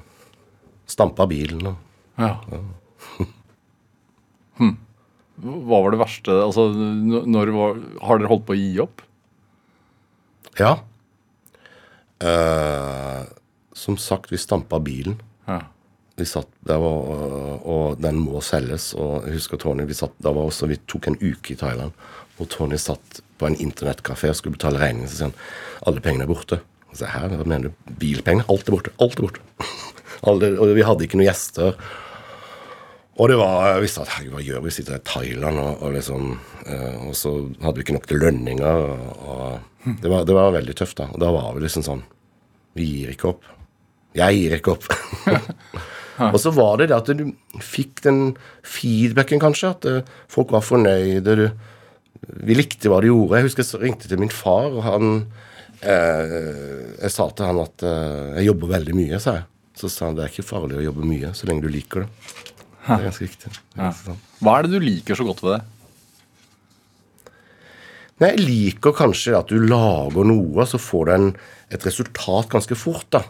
[0.89, 1.81] stampa bilen og
[2.19, 2.37] Ja.
[4.59, 4.75] hm.
[5.43, 9.03] Hva var det verste Altså, når var, Har dere holdt på å gi opp?
[10.55, 10.77] Ja.
[12.23, 13.27] Uh,
[13.75, 15.17] som sagt, vi stampa bilen.
[15.49, 15.65] Ja.
[16.15, 18.93] Vi satt der var, uh, og den må selges.
[18.95, 21.91] Og jeg husker Tony, vi satt, var også, vi tok en uke i Thailand.
[22.39, 25.11] Og Tony satt på en internettkafé og skulle betale regningen.
[25.11, 26.61] Så sier han alle pengene er borte.
[26.95, 27.93] Så her, hva mener du?
[27.99, 28.47] Bilpenger?
[28.51, 28.95] Alt er borte.
[29.03, 29.43] Alt er borte.
[30.29, 31.75] alle, og vi hadde ikke noen gjester.
[33.15, 34.73] Og det var, jeg visste at herregud, hva gjør vi?
[34.75, 36.31] Sitter i Thailand, og, og liksom
[36.67, 37.31] eh, Og så
[37.63, 38.87] hadde vi ikke nok til lønninger.
[38.89, 41.09] Og, og det, var, det var veldig tøft, da.
[41.13, 42.03] Og da var vi liksom sånn
[42.75, 43.51] Vi gir ikke opp.
[44.15, 44.89] Jeg gir ikke opp.
[46.33, 47.25] og så var det det at du
[47.63, 48.19] fikk den
[48.67, 49.71] feedbacken, kanskje.
[49.75, 51.35] At uh, folk var fornøyde.
[51.39, 51.47] Du,
[52.47, 53.39] vi likte hva du gjorde.
[53.39, 55.17] Jeg husker jeg ringte til min far, og han
[55.85, 59.45] Jeg sa til han at eh, jeg jobber veldig mye, sa jeg.
[59.75, 62.09] Så sa han det er ikke farlig å jobbe mye så lenge du liker det.
[62.85, 63.51] Det er ganske riktig.
[63.51, 64.15] Det er ganske.
[64.45, 65.63] Hva er det du liker så godt ved det?
[68.21, 71.25] Nei, Jeg liker kanskje at du lager noe, så får du en,
[71.75, 73.07] et resultat ganske fort.
[73.11, 73.23] da.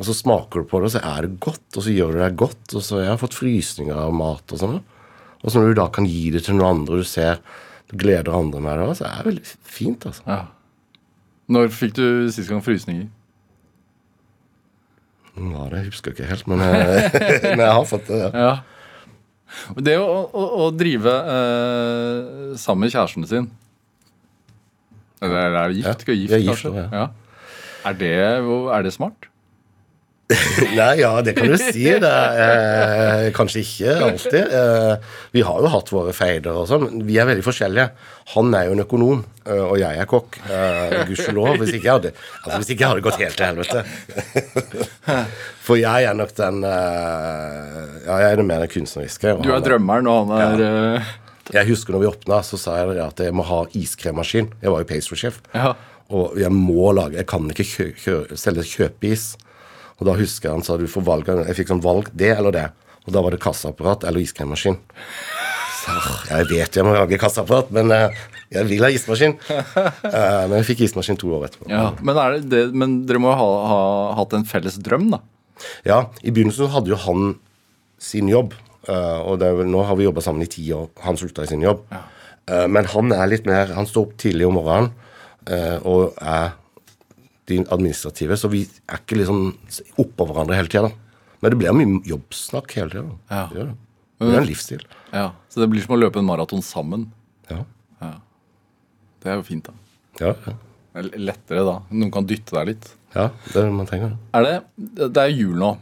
[0.00, 2.24] Og så smaker du på det, og så er det godt, og så gjør det
[2.26, 2.64] deg godt.
[2.74, 4.80] og så Jeg har fått frysninger av mat og sånn.
[5.42, 7.40] Og så når du da kan gi det til noen andre, og du ser
[7.90, 10.06] du gleder andre med det, så er det veldig fint.
[10.08, 10.22] altså.
[10.28, 10.42] Ja.
[11.50, 13.08] Når fikk du sist gang frysninger?
[15.32, 17.10] Nå, det husker jeg ikke helt, men jeg,
[17.56, 18.20] men jeg har fått det.
[18.20, 18.30] ja.
[18.46, 18.52] Ja.
[19.76, 23.50] Det å, å, å drive eh, sammen med kjæresten sin
[25.20, 26.06] Eller er det gift?
[26.08, 26.72] Ja, gift, gift kanskje?
[26.72, 27.02] nå, ja.
[27.90, 29.28] Er, det, er det smart?
[30.78, 31.82] Nei, ja, det kan du si.
[32.02, 32.40] Det er,
[33.26, 34.54] eh, kanskje ikke alltid.
[34.58, 36.88] Eh, vi har jo hatt våre feider og sånn.
[37.08, 37.88] Vi er veldig forskjellige.
[38.34, 40.38] Han er jo en økonom, eh, og jeg er kokk.
[40.48, 41.56] Eh, Gudskjelov.
[41.62, 42.12] Hvis, ikke jeg hadde-
[42.44, 43.84] altså, hvis ikke jeg hadde gått helt til helvete.
[45.66, 49.36] For jeg er nok den eh, Ja, jeg er det mer den kunstneriske.
[49.44, 51.02] Du er drømmeren, og han er ja.
[51.52, 54.46] Jeg husker når vi åpna, så sa jeg at jeg må ha iskremmaskin.
[54.62, 55.40] Jeg var jo pastry-sjef.
[55.52, 55.72] Ja.
[56.14, 59.32] Og jeg må lage Jeg kan ikke kjø, kjø, selge kjøpeis.
[60.02, 62.54] Og da husker jeg han sa du får valg Jeg fikk sånn valg det eller
[62.54, 62.66] det.
[63.06, 64.76] Og da var det kasseapparat eller iskremmaskin.
[65.82, 65.94] Så,
[66.28, 68.18] jeg vet jeg må lage kasseapparat, men eh,
[68.54, 69.38] jeg vil ha ismaskin.
[70.12, 71.66] Eh, men jeg fikk ismaskin to år etterpå.
[71.70, 71.88] ja.
[72.04, 73.78] Men, er det, det, men dere må jo ha, ha
[74.18, 75.22] hatt en felles drøm, da?
[75.86, 77.36] Ja, I begynnelsen hadde jo han
[78.02, 78.54] sin jobb.
[78.90, 80.90] eh, og det er vel, nå har vi jobba sammen i ti år.
[81.06, 81.86] Han slutta i sin jobb.
[81.94, 82.02] Ja.
[82.66, 84.88] men han er litt mer Han står opp tidlig om morgenen
[85.46, 86.48] eh, og er
[87.50, 89.48] din administrative, så vi er ikke liksom
[89.98, 90.92] oppå hverandre hele tida.
[91.42, 93.16] Men det blir mye jobbsnakk hele tida.
[93.32, 93.46] Ja.
[93.52, 93.78] Det det.
[94.22, 94.84] Er en livsstil.
[95.10, 95.32] Ja.
[95.50, 97.08] Så det blir som å løpe en maraton sammen.
[97.50, 97.64] Ja.
[99.22, 99.74] Det er jo fint, da.
[100.20, 100.58] Ja, ja.
[100.92, 101.78] Det er lettere da.
[101.94, 102.90] Noen kan dytte deg litt.
[103.14, 104.16] ja det er det man trenger.
[104.36, 105.72] Er det Det er jul nå.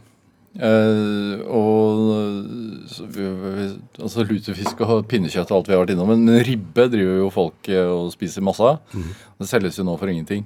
[0.51, 3.67] Uh, og så, vi, vi,
[4.03, 6.11] altså lutefisk og pinnekjøtt og alt vi har vært innom.
[6.11, 8.81] Men, men ribbe driver jo folk eh, og spiser masse av.
[8.91, 9.09] Mm.
[9.41, 10.45] Det selges jo nå for ingenting.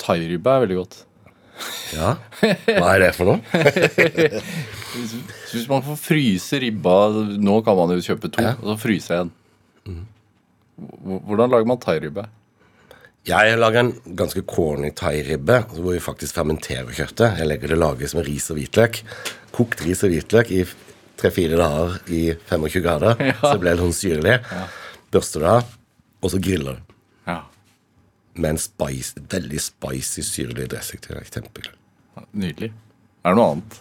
[0.00, 0.98] Thairibbe er veldig godt.
[1.92, 2.14] Ja.
[2.40, 3.40] Hva er det for noe?
[5.50, 6.94] Hvis, man får fryse ribba
[7.40, 8.54] Nå kan man jo kjøpe to, Ja.
[8.58, 9.32] og så fryse en.
[9.86, 10.06] Mhm.
[11.28, 12.24] Hvordan lager man thairibbe?
[13.28, 17.36] Jeg lager en ganske corny thairibbe hvor vi faktisk fermenterer kjøttet.
[17.38, 19.02] Jeg legger det lages med ris og hvitløk.
[19.52, 20.62] Kokt ris og hvitløk i
[21.20, 23.20] tre-fire dager i 25 grader.
[23.42, 24.38] Så det blir litt sånn syrlig.
[25.12, 25.74] Børster det av,
[26.22, 26.89] og så griller det.
[28.40, 31.18] Med en spice, veldig spicy, syrlig dressing til.
[31.20, 31.70] eksempel.
[32.32, 32.70] Nydelig.
[33.24, 33.80] Er det noe annet?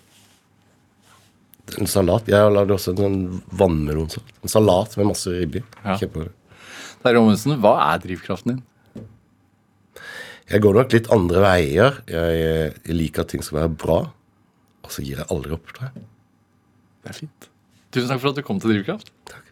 [1.80, 2.28] En salat.
[2.30, 3.20] Jeg har lagd også en
[3.56, 4.34] vannmelonsalat.
[4.44, 5.64] En salat med masse ribber.
[5.86, 5.98] Ja.
[7.00, 8.64] Terje Ommundsen, hva er drivkraften din?
[10.50, 12.00] Jeg går nok litt andre veier.
[12.10, 12.40] Jeg,
[12.90, 14.00] jeg liker at ting skal være bra.
[14.84, 16.08] Og så gir jeg aldri opp, tror jeg.
[17.06, 17.50] Det er fint.
[17.94, 19.14] Tusen takk for at du kom til Drivkraft.
[19.30, 19.49] Takk.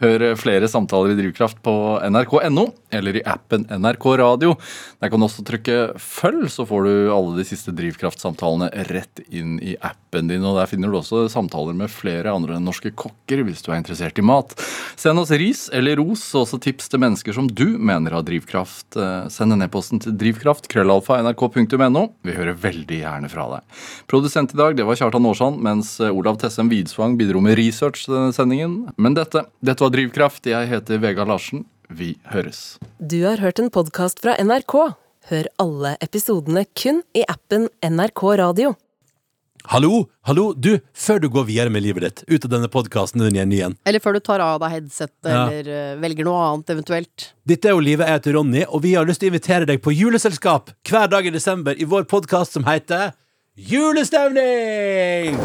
[0.00, 1.74] Hør flere samtaler i Drivkraft på
[2.10, 4.54] nrk.no eller i appen NRK Radio.
[5.02, 9.56] Der kan du også trykke følg, så får du alle de siste Drivkraft-samtalene rett inn
[9.64, 10.44] i appen din.
[10.46, 14.20] Og der finner du også samtaler med flere andre norske kokker hvis du er interessert
[14.20, 14.54] i mat.
[15.00, 18.94] Send oss ris eller ros, og også tips til mennesker som du mener har drivkraft.
[18.94, 22.04] Eh, Send en e-posten til drivkraft, krøllalfa, nrk.no.
[22.24, 23.82] Vi hører veldig gjerne fra deg.
[24.10, 28.14] Produsent i dag det var Kjartan Aarsand, mens Olav Tessem Widsvang bidro med research til
[28.16, 28.76] denne sendingen.
[29.00, 30.46] Men dette, dette var Drivkraft.
[30.46, 31.64] Jeg heter Vegard Larsen.
[31.88, 32.78] Vi høres.
[32.98, 34.74] Du har hørt en podkast fra NRK.
[35.30, 38.74] Hør alle episodene kun i appen NRK Radio.
[39.72, 43.38] Hallo, hallo, du, før du går videre med livet ditt, ut av denne podkasten din
[43.38, 43.76] igjen igjen.
[43.88, 45.46] Eller før du tar av deg headsetet, Ja.
[45.48, 47.30] eller eh, velger noe annet eventuelt.
[47.48, 49.80] Dette er jo Livet, jeg heter Ronny, og vi har lyst til å invitere deg
[49.80, 53.14] på juleselskap hver dag i desember i vår podkast som heter
[53.56, 55.40] Julestemning!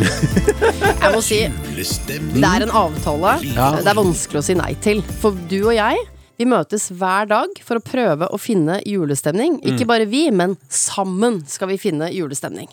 [0.00, 1.40] Jeg må si,
[1.76, 3.70] det er en avtale Ja.
[3.80, 5.02] det er vanskelig å si nei til.
[5.20, 6.00] For du og jeg,
[6.40, 9.58] vi møtes hver dag for å prøve å finne julestemning.
[9.68, 12.70] Ikke bare vi, men sammen skal vi finne julestemning.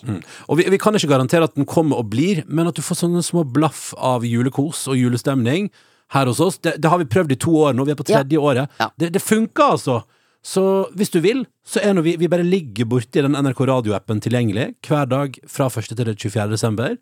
[0.47, 3.01] Og vi, vi kan ikke garantere at den kommer og blir, men at du får
[3.03, 5.67] sånne små blaff av julekos og julestemning
[6.15, 6.61] her hos oss.
[6.63, 8.71] Det, det har vi prøvd i to år nå, vi er på tredje året.
[8.80, 8.88] Ja.
[8.95, 9.99] Det, det funker, altså.
[10.47, 10.63] Så
[10.95, 14.69] hvis du vil, så er nå vi, vi bare ligger borti den NRK radioappen tilgjengelig
[14.88, 15.91] hver dag fra 1.
[15.91, 16.47] til 24.
[16.53, 16.95] desember.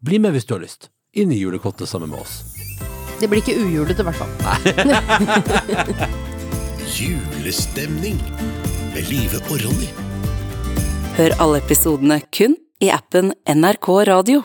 [0.00, 0.88] Bli med hvis du har lyst.
[1.12, 2.38] Inn i julekottet sammen med oss.
[3.20, 4.32] Det blir ikke ujulete, i hvert fall.
[7.00, 8.16] Julestemning
[8.94, 9.90] med Live og Ronny.
[11.18, 14.40] Hør alle episodene kun i appen NRK Radio.